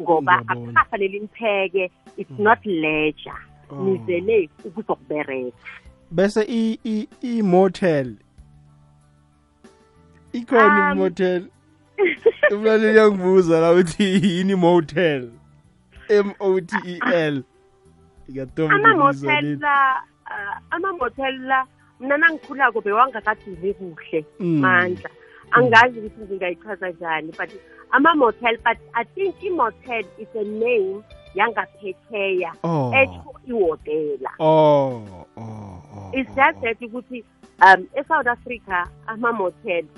ngoba 0.01 0.33
Ngiyabona. 0.41 0.51
akusafanele 0.51 1.19
nipheke 1.19 1.91
it's 2.17 2.39
not 2.39 2.59
leisure. 2.65 3.41
Oh. 3.71 3.75
nizele 3.83 4.49
ukuzokubereka 4.65 5.57
bese 6.11 6.41
i 6.47 6.79
i 6.83 7.07
i-motel 7.21 8.15
ikhona 10.33 10.91
Um, 10.91 10.97
i-motel? 10.97 11.43
Umlaleli 12.51 12.87
uyangibuza 12.99 13.59
la 13.59 13.71
ukuthi 13.71 14.03
yini 14.03 14.55
motel 14.55 15.29
m 16.09 16.33
o 16.39 16.59
t 16.61 16.75
e 16.85 16.99
l. 17.11 17.43
Ngiyatoma 18.29 18.75
ama-motel 18.75 19.59
la 19.59 20.03
uh, 20.27 20.57
ama-motel 20.71 21.39
la 21.47 21.65
mna 21.99 22.17
nangikhulako 22.17 22.81
bewangakaduli 22.81 23.73
kuhle 23.73 24.25
Mm. 24.39 24.59
mandla. 24.59 25.09
Angazi 25.51 25.99
ukuthi 25.99 26.21
ngingayichaza 26.21 26.89
njani 26.89 27.31
but 27.37 27.49
ama-motel 27.91 28.57
but 28.57 28.77
i 28.93 29.03
think 29.05 29.35
i-motel 29.43 30.05
is 30.17 30.27
a 30.35 30.43
name 30.43 31.01
yangaphesheya 31.35 32.53
oh. 32.63 32.91
etho 32.95 33.35
ihotela 33.47 34.31
oh 34.39 35.03
oh 35.37 35.83
oh 35.87 36.11
it's 36.13 36.29
oh, 36.29 36.35
just 36.35 36.57
oh. 36.57 36.61
that 36.61 36.81
ukuthi 36.81 37.23
um 37.61 37.87
e-south 37.99 38.27
africa 38.27 38.87
ama-motel 39.07 39.85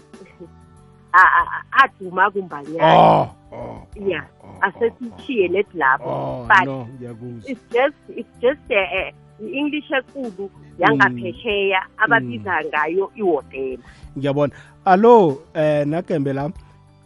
a- 1.13 1.17
a- 1.17 1.49
a- 1.57 1.83
aduma 1.83 2.31
kumbanyana. 2.31 2.97
Oh 2.97 3.29
oh 3.51 3.87
yeah 3.95 4.25
oh, 4.43 4.47
oh, 4.47 4.57
asesithiye 4.61 5.47
nethi 5.47 5.77
lapho 5.77 6.09
oh 6.09 6.45
but 6.47 6.65
no 6.65 6.85
ngiyakuzwa. 6.85 7.51
it's 7.51 7.61
just 7.71 7.95
it's 8.17 8.39
just 8.41 8.71
uh, 8.71 9.11
i-english 9.47 9.91
ekulu 9.91 10.49
yangaphesheya 10.79 11.81
ababiza 11.97 12.63
ngayo 12.65 13.11
ihotela 13.15 13.83
ngiyabona. 14.17 14.53
Alo 14.85 15.41
eh 15.53 15.87
nagembe 15.87 16.33
la 16.33 16.51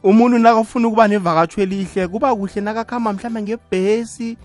umuntu 0.04 0.38
nakafuna 0.40 0.88
ukuba 0.88 1.08
nevakatho 1.08 1.62
elihle 1.62 2.08
kuba 2.08 2.36
kuhle 2.36 2.62
nakakhamba 2.62 3.14
mhlawumbe 3.14 3.42
ngebhesi 3.42 4.38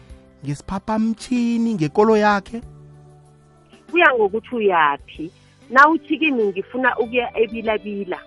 ngesiphaphamtshini 0.45 1.75
ngekolo 1.75 2.17
yakhe? 2.17 2.63
Kuya 3.91 4.15
ngokuthi 4.15 4.55
uyaphi. 4.57 5.31
Na 5.71 5.89
uthi 5.89 6.19
kimi 6.19 6.45
ngifuna 6.45 6.99
ukuya 6.99 7.39
ebilabila 7.39 8.19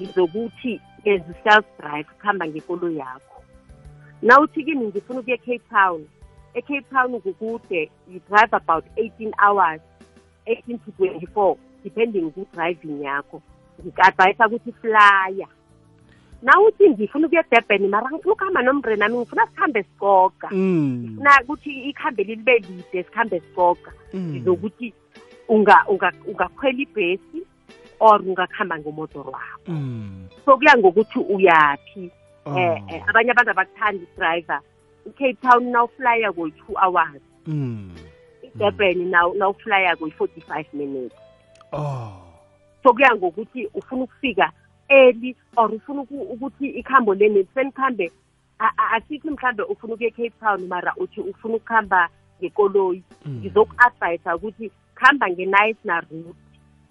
ngizokuthi 0.00 0.80
as 1.06 1.22
self 1.44 1.64
drive 1.80 2.08
kuhamba 2.20 2.46
ngekolo 2.46 2.90
yakho. 2.90 3.42
Na 4.22 4.40
uthi 4.40 4.64
kimi 4.64 4.86
ngifuna 4.86 5.20
ukuya 5.20 5.36
ecape 5.36 5.62
town 5.70 6.04
ecape 6.54 6.86
town 6.90 7.20
kukude 7.20 7.90
you 8.08 8.20
drive 8.28 8.52
about 8.52 8.84
18 8.96 9.32
hours 9.38 9.80
18 10.46 10.78
to 10.78 10.90
24 10.98 11.56
depending 11.84 12.32
ku-driving 12.32 13.04
yakho. 13.04 13.42
Ngika-advayisa 13.80 14.48
ukuthi 14.48 14.72
flyer. 14.80 15.48
Na 16.42 16.60
uthi 16.60 16.90
ngifuna 16.90 17.26
ukuya 17.26 17.44
edurban 17.44 17.88
mara 17.88 18.10
ngifuna 18.10 18.32
ukuhamba 18.32 18.62
nomndeni 18.62 18.96
nami 18.96 19.16
ngifuna 19.18 19.46
sikhambe 19.46 19.82
sikoka 19.82 20.48
mm. 20.50 21.16
Na 21.20 21.40
ukuthi 21.42 21.70
ikhambe 21.90 22.24
libe 22.24 22.58
lide 22.58 23.02
sikhambe 23.02 23.40
sikoka 23.40 23.92
mm. 24.12 24.30
ngizokuthi 24.30 24.94
unga 25.48 25.84
unga 25.88 26.12
ungakhwela 26.26 26.82
ibhesi 26.82 27.40
or 28.00 28.20
ungakhamba 28.22 28.78
ngomotor 28.78 29.26
wakho. 29.26 29.68
Mm. 29.68 30.28
so 30.44 30.56
kuya 30.56 30.78
ngokuthi 30.78 31.18
uyaphi. 31.18 32.10
Eh, 32.46 33.02
abanye 33.08 33.30
abantu 33.30 33.50
abakuthanda 33.50 34.02
i-driver 34.04 34.60
i-cape 35.06 35.36
town 35.42 35.64
nawuflya 35.70 36.32
koyi-two 36.32 36.74
hours. 36.82 37.22
Mm. 37.46 37.90
idurban 38.42 39.10
naw- 39.10 39.34
nawuflya 39.38 39.96
koyi-forty-five 39.96 40.66
minutes. 40.74 41.16
Oh. 41.72 42.12
So 42.82 42.92
kuya 42.92 43.14
ngokuthi 43.16 43.66
ufuna 43.74 44.02
ukufika 44.02 44.52
early 44.88 45.36
or 45.56 45.70
ufuna 45.74 46.02
uku- 46.02 46.22
ukuthi 46.32 46.66
ikhambo 46.68 47.14
leni 47.14 47.46
senikhambe 47.54 48.12
a- 48.58 48.70
a- 48.76 48.90
asithi 48.96 49.30
mhlambe 49.30 49.62
ufuna 49.62 49.94
ukuya 49.94 50.08
e-cape 50.08 50.30
town 50.40 50.66
mara 50.68 50.92
uthi 50.96 51.20
ufuna 51.20 51.54
ukuhamba 51.54 52.08
ngekoloyi. 52.40 53.02
Mm. 53.26 53.38
ngizoku-advayisa 53.40 54.36
ukuthi 54.36 54.70
khamba 54.94 55.30
nge-night 55.30 55.76
na 55.84 56.00
route. 56.00 56.38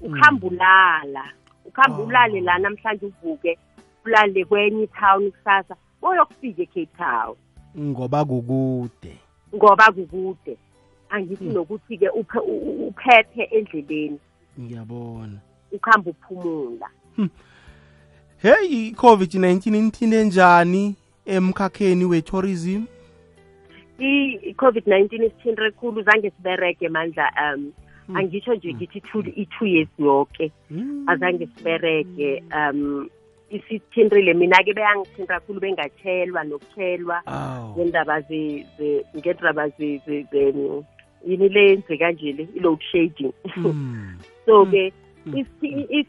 Ukhamba 0.02 0.48
ulala. 0.48 1.24
Ukhamba 1.66 1.98
Oh. 1.98 2.06
ulale 2.06 2.42
la 2.42 2.58
namhlanje 2.60 3.06
uvuke 3.06 3.58
ulale 4.06 4.46
kwenye 4.46 4.84
itown 4.84 5.32
kusasa 5.32 5.76
boyokufika 6.02 6.62
e-cape 6.62 6.86
town. 6.98 7.36
Ngoba 7.80 8.26
kukude. 8.26 9.14
Ngoba 9.56 9.92
kukude. 9.92 10.58
Angithi 11.10 11.46
nokuthi-ke 11.46 12.10
uphe- 12.10 12.42
u- 12.42 12.58
u- 12.70 12.88
uphephe 12.88 13.44
endleleni 13.44 14.20
ngiyabona. 14.60 15.38
Ukuhamba 15.72 16.12
uphumula. 16.12 16.90
Hey 18.38 18.68
i-covid-19 18.92 19.68
inithinte 19.68 20.24
njani 20.26 20.96
emkhakheni 21.26 22.06
we-tourism? 22.06 22.84
I-covid-19 24.00 25.26
isithinte 25.26 25.72
khulu 25.72 26.02
zange 26.04 26.30
siberege 26.30 26.90
mandla 26.90 27.30
um 27.56 27.72
angisho 28.16 28.54
nje 28.56 28.74
ngithi 28.74 29.00
two- 29.02 29.34
i-two 29.36 29.66
years 29.66 29.90
yoke. 30.00 30.52
Azange 31.08 31.48
siberege 31.58 32.44
um 32.56 33.10
isithintrile 33.50 34.34
mina-ke 34.34 34.74
beyangithinta 34.74 35.40
kakhulu 35.40 35.60
bengatshelwa 35.60 36.44
nokutshelwa 36.44 37.22
ngendaba 37.76 38.24
ngedaba 39.18 39.72
yini 41.26 41.50
le 41.50 41.70
yenzeka 41.70 42.12
nje 42.12 42.32
le? 42.32 42.48
I-load 42.56 42.82
shading. 42.92 43.34
Hmm. 43.54 44.18
So-ke 44.46 44.94
hmm. 45.26 45.38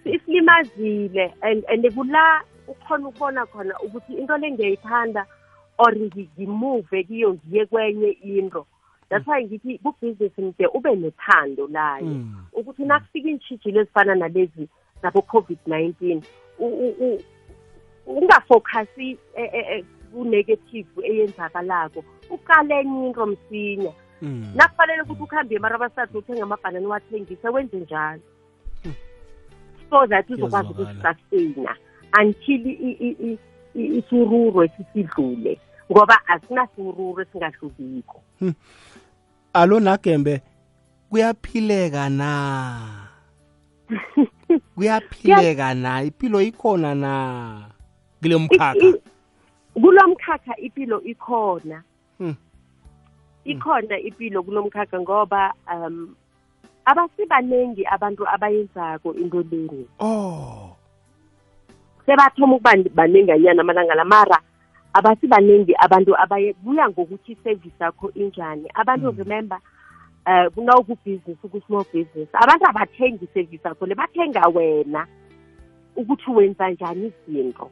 isilimazile 0.05 1.33
and 1.43 1.65
and 1.69 1.85
kula 1.85 2.41
ukhona 2.69 3.09
ukubona 3.09 3.47
khona 3.47 3.75
ukuthi 3.81 4.19
into 4.19 4.37
le 4.37 4.51
ngiyayithanda 4.51 5.27
or 5.79 5.93
ngimuve 5.95 7.05
kiyo 7.05 7.35
ngiye 7.35 7.67
kwenye 7.67 8.09
into 8.23 8.67
that's 9.09 9.27
why 9.27 9.45
ngithi 9.45 9.79
kubhizinisi 9.79 10.43
mde 10.43 10.67
ube 10.67 10.97
nethando 10.97 11.67
layo. 11.67 12.07
Hmm. 12.07 12.47
Ukuthi 12.53 12.85
nakufika 12.85 13.29
iintshijilo 13.29 13.81
ezifana 13.81 14.15
nalezi 14.15 14.69
zabo-covid 15.03 15.59
19 15.67 16.23
ungafocus 18.07 18.89
e, 18.99 19.17
e, 19.37 19.45
e, 19.59 19.85
ku-negative 20.13 20.89
eyenzakalako 21.03 22.05
uqale 22.31 22.81
enye 22.81 23.07
into 23.07 23.27
msinya 23.27 23.93
hmm. 24.21 24.53
nakufanele 24.55 25.03
ukuthi 25.03 25.23
ukuhambe 25.23 25.55
emarabasati 25.55 26.17
uthenge 26.17 26.43
amabhanani 26.43 26.87
wathengise 26.87 27.49
wenze 27.49 27.77
njalo. 27.77 28.21
So 29.91 30.07
that 30.07 30.31
uzokwazi 30.31 30.69
ukusustaina 30.69 31.77
until 32.21 33.39
isururo 33.75 34.69
sisidlule 34.69 35.61
ngoba 35.93 36.21
asinasururo 36.27 37.23
esingadlubiko 37.23 38.23
hmm. 38.39 38.55
alo 39.53 39.81
nagembe 39.81 40.43
kuyaphileka 41.11 42.09
na? 42.09 43.04
Kuyaphileka 44.75 45.75
na? 45.75 46.03
Impilo 46.03 46.41
ikhona 46.41 46.95
na? 46.95 47.63
Kule 48.23 48.37
mkhakha. 48.37 48.75
I- 48.79 48.89
i- 48.89 49.81
kulo 49.81 50.09
mkhakha 50.09 50.57
impilo 50.57 51.03
ikhona. 51.03 51.83
Hmm. 52.19 52.35
ikhona 53.45 53.99
impilo 53.99 54.43
kulo 54.43 54.63
mkhakha 54.63 55.01
ngoba 55.01 55.55
um 55.75 56.15
abasibaningi 56.85 57.85
abantu 57.87 58.29
abayenzako 58.29 59.15
into 59.15 59.43
leni. 59.51 59.87
Oh. 60.01 60.77
Sebathoma 62.07 62.55
ukuba 62.57 62.77
baninganyana 62.95 63.61
amalanga 63.61 63.95
la 63.95 64.05
mara 64.05 64.39
abasibaningi 64.93 65.75
abantu 65.79 66.17
abaye 66.17 66.53
kuya 66.53 66.89
ngokuthi 66.89 67.33
iservice 67.33 67.75
yakho 67.81 68.11
injani. 68.15 68.69
Abantu 68.75 69.11
remember 69.19 69.59
uh 70.27 70.53
kunawukubhizinisi 70.55 71.49
ku-small 71.49 71.85
business 71.93 72.29
abantu 72.33 72.65
abathengi 72.69 73.25
iservice 73.25 73.69
yakho 73.69 73.87
le 73.87 73.95
bathenga 73.95 74.43
wena 74.55 75.07
ukuthi 75.97 76.31
wenza 76.31 76.71
njani 76.71 77.13
izinto. 77.29 77.71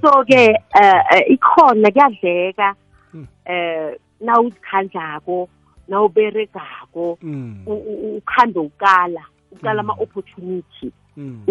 So-ke 0.00 0.54
uh 0.74 1.32
ikhona 1.32 1.90
kuyadleka 1.90 2.74
Mm. 3.14 3.26
eh 3.44 3.98
nawuzikhandlako 4.20 5.48
nawuberegako 5.88 7.18
Mm. 7.22 7.62
u- 7.66 7.72
u- 7.72 8.16
ukhambe 8.16 8.60
uqala 8.60 9.24
ama-opportunity. 9.62 10.92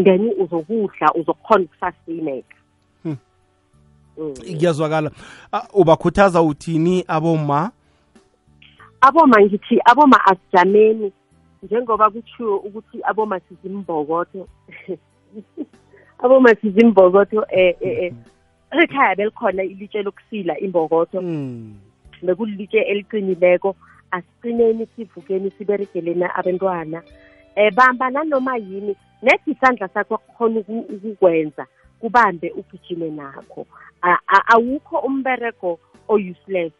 Then 0.03 0.31
uzokudla 0.39 1.13
uzokhona 1.15 1.63
ukusustaineka 1.65 2.55
Hmm. 3.03 3.17
Mm. 4.17 4.33
kuyazwakala. 4.57 5.11
Ah, 5.53 5.67
ubakhuthaza 5.73 6.41
uthini 6.41 7.05
aboma 7.07 7.71
aboma 9.01 9.41
ngithi 9.41 9.79
aboma 9.85 10.17
asijameni 10.25 11.11
njengoba 11.63 12.09
kutshiwo 12.09 12.57
ukuthi 12.57 12.97
aboma 13.03 13.39
sizimbokotho. 13.39 14.47
Aboma 16.23 16.55
sizimbokotho 16.55 17.45
eh 17.49 17.75
eh 17.81 17.97
eh 18.03 18.13
ekhaya 18.71 19.15
belikhona 19.15 19.63
ilitshe 19.63 20.03
lokusila 20.03 20.59
imbokotho. 20.59 21.21
Mm. 21.21 21.73
bekulilitshe 22.23 22.77
eliqinileko 22.81 23.75
asiqineni 24.11 24.87
sivukeni 24.95 25.51
siberegeleni 25.57 26.23
abantwana 26.35 27.01
eh 27.55 27.71
bamba 27.73 28.09
nanoma 28.09 28.57
yini 28.57 28.95
nethi 29.21 29.51
isandla 29.51 29.87
sakho 29.87 30.17
kukhona 30.17 30.59
uku- 30.59 30.87
ukukwenza 30.93 31.65
kubambe 31.99 32.51
ugijime 32.51 33.09
nakho. 33.09 33.65
Awukho 34.47 34.97
umberego 34.99 35.79
o-useless. 36.07 36.73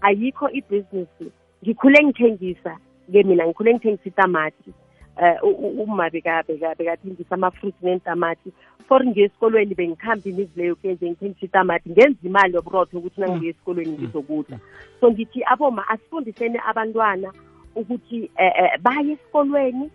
Ayikho 0.00 0.50
ibhizinisi 0.50 1.32
ngikhule 1.66 2.04
ngithengisa 2.04 2.78
ke 3.12 3.22
mina 3.22 3.46
ngikhule 3.46 3.74
ngithengisa 3.74 4.08
itamati 4.08 4.70
eh 5.22 5.36
u- 5.42 5.48
u- 5.66 5.82
uma 5.82 6.08
beka- 6.10 6.42
beka- 6.48 6.74
bekathengisa 6.78 7.34
ama-fruit 7.34 7.74
nentamati 7.82 8.52
for 8.88 9.04
ngiye 9.06 9.26
esikolweni 9.26 9.74
bengikhambe 9.74 10.30
imizi 10.30 10.50
leyo 10.56 10.76
kenze 10.76 11.10
ngithengisa 11.10 11.46
itamati 11.46 11.90
ngenza 11.90 12.18
imali 12.22 12.54
yoburotho 12.54 12.98
ukuthi 12.98 13.20
nangibuye 13.20 13.50
esikolweni 13.50 13.92
ngizokudla. 13.98 14.58
So 15.00 15.10
ngithi 15.10 15.42
aboma 15.44 15.88
asifundiseni 15.88 16.58
abantwana 16.66 17.32
ukuthi 17.74 18.30
eh, 18.36 18.78
baye 18.82 19.12
esikolweni 19.12 19.90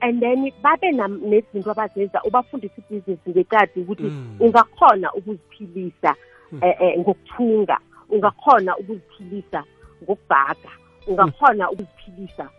and 0.00 0.20
then 0.20 0.50
babe 0.62 0.90
nezinto 1.28 1.70
abazenza 1.70 2.22
ubafundise 2.24 2.74
ibhizinisi 2.90 3.30
ngeqadi 3.30 3.80
ukuthi 3.80 4.02
Mm. 4.02 4.36
ungakhona 4.40 5.12
ukuziphilisa 5.14 6.14
eh, 6.62 6.98
ngokuthunga 6.98 7.78
ungakhona 8.10 8.76
ukuziphilisa 8.76 9.64
ngokubhaga. 10.02 10.70
Ungakhona 11.06 11.70
ukuziphilisa 11.70 12.50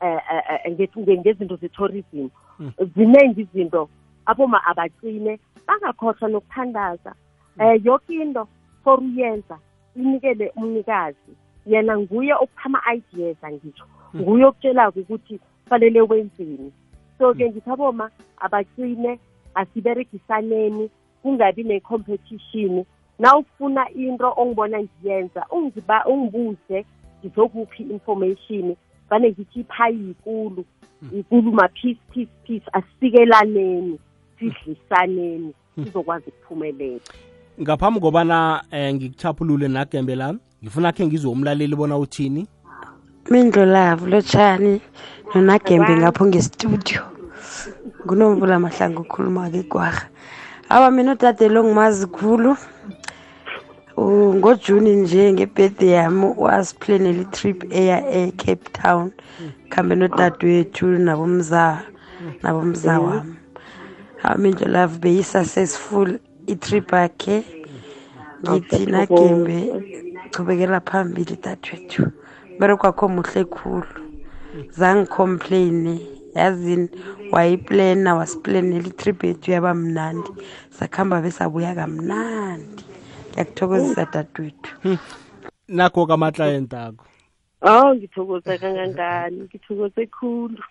eh, 0.00 0.20
eh, 0.32 0.42
eh, 0.64 0.72
nge- 0.72 0.90
nge- 0.98 1.20
ngezinto 1.20 1.56
ze-tourism. 1.56 2.28
Ziningi 2.96 3.40
izinto 3.40 3.88
aboma 4.26 4.64
abacine 4.66 5.38
bangakhohlwa 5.66 6.28
nokuthandaza. 6.28 7.14
Eh 7.60 7.80
yonke 7.84 8.14
into 8.14 8.48
for 8.84 9.00
uyenza 9.00 9.58
inikele 9.96 10.52
umnikazi. 10.56 11.32
Yena 11.66 11.98
nguye 11.98 12.34
opha 12.34 12.64
ama-ideas 12.64 13.44
angitsho 13.44 13.84
nguye 14.16 14.44
okutshelako 14.44 15.00
ukuthi 15.00 15.40
fanele 15.68 16.00
wenzeni. 16.00 16.72
So-ke 17.18 17.50
ngithi 17.50 17.70
aboma 17.70 18.10
abacine 18.40 19.18
asiberegisaneni 19.54 20.90
kungabi 21.22 21.64
ne-competition. 21.64 22.84
Nawufuna 23.18 23.90
into 23.90 24.32
ongibona 24.36 24.78
ngiyenza 24.82 25.46
ungibuze 26.06 26.84
ngizokuphi 27.24 27.82
information 27.82 28.76
vane 29.10 29.28
ngithi 29.30 29.60
iphayi 29.60 29.98
yikulu 30.08 30.64
yikulu 31.12 31.52
ma-piece 31.52 32.00
piece 32.12 32.30
piece 32.44 32.66
asikelaneni 32.72 33.98
sidlisaneni 34.38 35.52
sizokwazi 35.84 36.24
ukuphumelela. 36.30 37.00
Ngaphambi 37.60 38.00
kobana 38.00 38.62
eh, 38.70 38.94
ngikuchaphulule 38.94 39.68
nagembe 39.68 40.14
lami 40.14 40.38
ngifuna 40.62 40.92
khe 40.92 41.06
ngizwe 41.06 41.30
umlaleli 41.30 41.76
bona 41.76 41.98
uthini? 41.98 42.46
Mindlo 43.30 43.64
lavo 43.66 44.06
lotshani 44.06 44.80
nonagembe 45.34 45.96
ngapho 45.96 46.26
ngestudio. 46.26 47.02
Ngunomvula 48.06 48.58
mahlangu 48.58 49.02
ukhuluma-ke 49.02 49.58
igwarha 49.60 50.08
awa 50.68 50.90
mina 50.90 51.12
udade 51.12 51.48
lo 51.48 51.64
ngimazi 51.64 52.06
khulu. 52.06 52.50
U- 52.52 52.56
ngojuni 54.38 54.96
nje 54.96 55.32
ngebirthday 55.32 55.90
yami 55.98 56.26
wasiplanela 56.36 57.20
itrip 57.26 57.58
eya 57.80 57.98
e-cape 58.20 58.66
town 58.72 59.10
khambe 59.72 59.94
nodadewethu 59.94 60.86
nabomza 60.86 61.82
nabomza 62.42 63.00
wami 63.00 63.34
awa 64.22 64.38
mindlo 64.38 64.66
lavo 64.68 64.98
beyi-successful 64.98 66.18
itrip 66.46 66.92
yakhe. 66.92 67.44
Ngithi 68.42 68.86
nagembe 68.86 69.58
chubekela 70.32 70.80
phambili 70.80 71.36
dadewethu. 71.42 72.02
Mbereko 72.56 72.86
wakho 72.86 73.08
muhle 73.08 73.44
khulu. 73.44 73.94
Zangicomplaine 74.78 76.00
yazini 76.34 76.88
wayiplana 77.32 78.14
wasiplanela 78.14 78.86
itrip 78.86 79.24
yethu 79.24 79.50
yaba 79.50 79.74
mnandi. 79.74 80.30
Sakuhamba 80.70 81.20
besabuya 81.22 81.74
kamnandi. 81.74 82.84
Ngiyakuthokozisa 83.38 84.06
dadwethu. 84.12 84.98
Nakho 85.68 86.06
kamaklayenti 86.06 86.76
akho? 86.76 87.04
Aw 87.60 87.94
ngithokoza 87.94 88.58
kangangani 88.58 89.42
ngithokoze 89.42 90.06
khulu. 90.06 90.62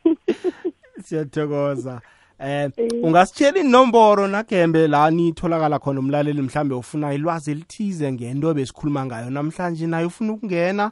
Siyathokoza. 1.04 2.02
Eh 2.40 2.70
ungasitshela 3.04 3.60
inomboro 3.60 4.28
nagembe 4.28 4.88
la 4.88 5.10
nitholakala 5.12 5.80
khona 5.80 6.00
umlaleli 6.00 6.42
mhlambe 6.42 6.76
ufuna 6.76 7.14
ilwazi 7.14 7.52
elithize 7.52 8.12
ngento 8.12 8.54
besikhuluma 8.54 9.06
ngayo 9.06 9.30
namhlanje 9.30 9.88
naye 9.88 10.06
ufuna 10.06 10.34
ukungena 10.34 10.92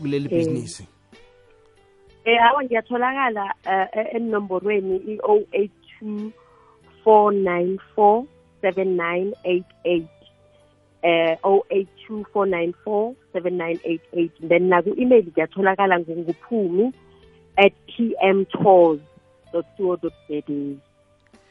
kuleli 0.00 0.28
bhizinisi 0.28 0.86
Eh 2.24 2.42
awa 2.42 2.64
ngiyatholakala 2.64 3.54
eh, 3.64 4.14
enomborweni 4.14 4.96
i-082 4.96 6.30
494 7.04 8.24
7988 8.62 10.15
eh 11.02 11.36
082 11.42 12.24
494 12.34 13.14
7988 13.34 14.48
then 14.48 14.68
naku 14.68 14.94
email 15.00 15.24
ngiyatholakala 15.24 16.00
nguphumi 16.00 16.92
at 17.56 17.72
pmtours.co.za 17.86 20.76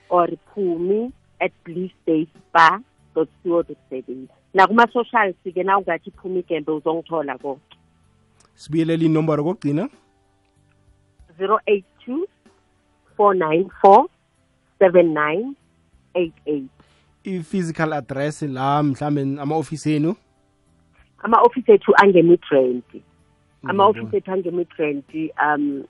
or 0.09 0.29
phumi 0.53 1.11
at 1.39 1.51
bluestatebar.co.za 1.65 4.27
nakuma-socials 4.53 5.35
ke 5.43 5.63
na 5.63 5.77
ungathi 5.77 6.11
phumi 6.11 6.43
gembe 6.47 6.71
uzongithola 6.71 7.37
ko. 7.37 7.59
Sibuyelela 8.55 9.03
inomboro 9.03 9.43
kokugcina 9.43 9.89
082 11.39 12.27
494 13.17 14.07
7988 14.79 16.74
i-physical 17.25 17.93
address 17.93 18.41
la 18.41 18.83
mhlambe 18.83 19.21
ama-ofisi 19.41 19.93
enu 19.95 20.15
ama-ofisi 21.17 21.71
ethu 21.71 21.93
angemidrand 22.03 22.83
ama-ofisi 23.63 24.15
ethu 24.17 24.31
angemidrand 24.31 25.03
um 25.45 25.83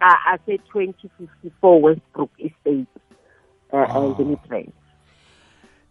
a- 0.00 0.32
ase-2054 0.32 1.82
westbrook 1.82 2.30
estate 2.38 2.86
uh, 3.72 3.96
ngemidrand 4.18 4.72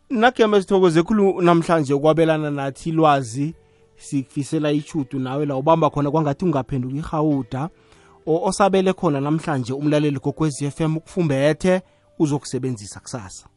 nagembe 0.10 0.62
sithokoze 0.62 1.04
khulu 1.04 1.42
namhlanje 1.42 1.94
ukwabelana 1.94 2.52
nathi 2.52 2.90
ilwazi 2.90 3.56
sikufisela 3.96 4.72
ichudu 4.72 5.20
nawe 5.20 5.46
la 5.46 5.56
ubamba 5.56 5.90
khona 5.90 6.12
kwangathi 6.12 6.46
ungaphenduka 6.46 6.96
irhawuda. 6.98 7.70
O- 8.26 8.42
osabele 8.48 8.94
khona 8.94 9.22
namhlanje 9.22 9.74
umlaleli 9.74 10.20
kokwezi 10.20 10.72
FM 10.72 10.98
ukufumbethe 10.98 11.82
uzokusebenzisa 12.20 13.00
kusasa 13.00 13.48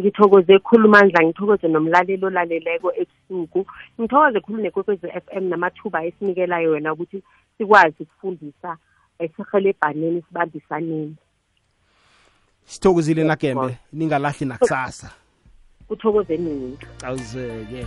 ngithokoze 0.00 0.58
khulu 0.58 0.88
mandla 0.88 1.24
ngithokoze 1.24 1.68
nomlaleli 1.68 2.24
olaleleko 2.26 2.92
ebusuku. 3.00 3.66
Ngithokoze 4.00 4.40
khulu 4.40 4.62
nekwekwezi 4.62 5.06
f 5.06 5.24
m 5.32 5.48
namathuba 5.48 6.04
esinikelayo 6.04 6.70
wena 6.70 6.92
ukuthi 6.92 7.22
sikwazi 7.58 8.02
ukufundisa 8.02 8.76
esihelebhaneni 9.18 10.22
sibambisaneni. 10.28 11.16
Sithokozile 12.64 13.24
nagembe 13.24 13.76
ningalahli 13.92 14.46
nakusasa. 14.46 15.10
Kuthokoze 15.88 16.36
nini? 16.36 16.78
Awuzeke. 17.04 17.86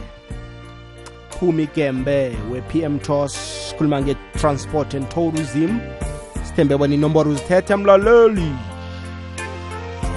Phumi 1.29 1.67
gembe 1.75 2.35
we-pm 2.51 2.99
tos 2.99 3.73
khuluma 3.77 4.01
nge-transport 4.01 4.93
and 4.93 5.09
tourism 5.09 5.79
sithembe 6.43 6.77
bona 6.77 6.93
inomboro 6.95 7.31
uzithethe 7.31 7.75
mlaleli. 7.75 8.51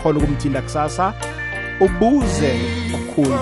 Khona 0.02 0.18
ukumthinda 0.18 0.62
kusasa. 0.62 1.35
Ubuze 1.80 2.50
kakhulu 2.90 3.38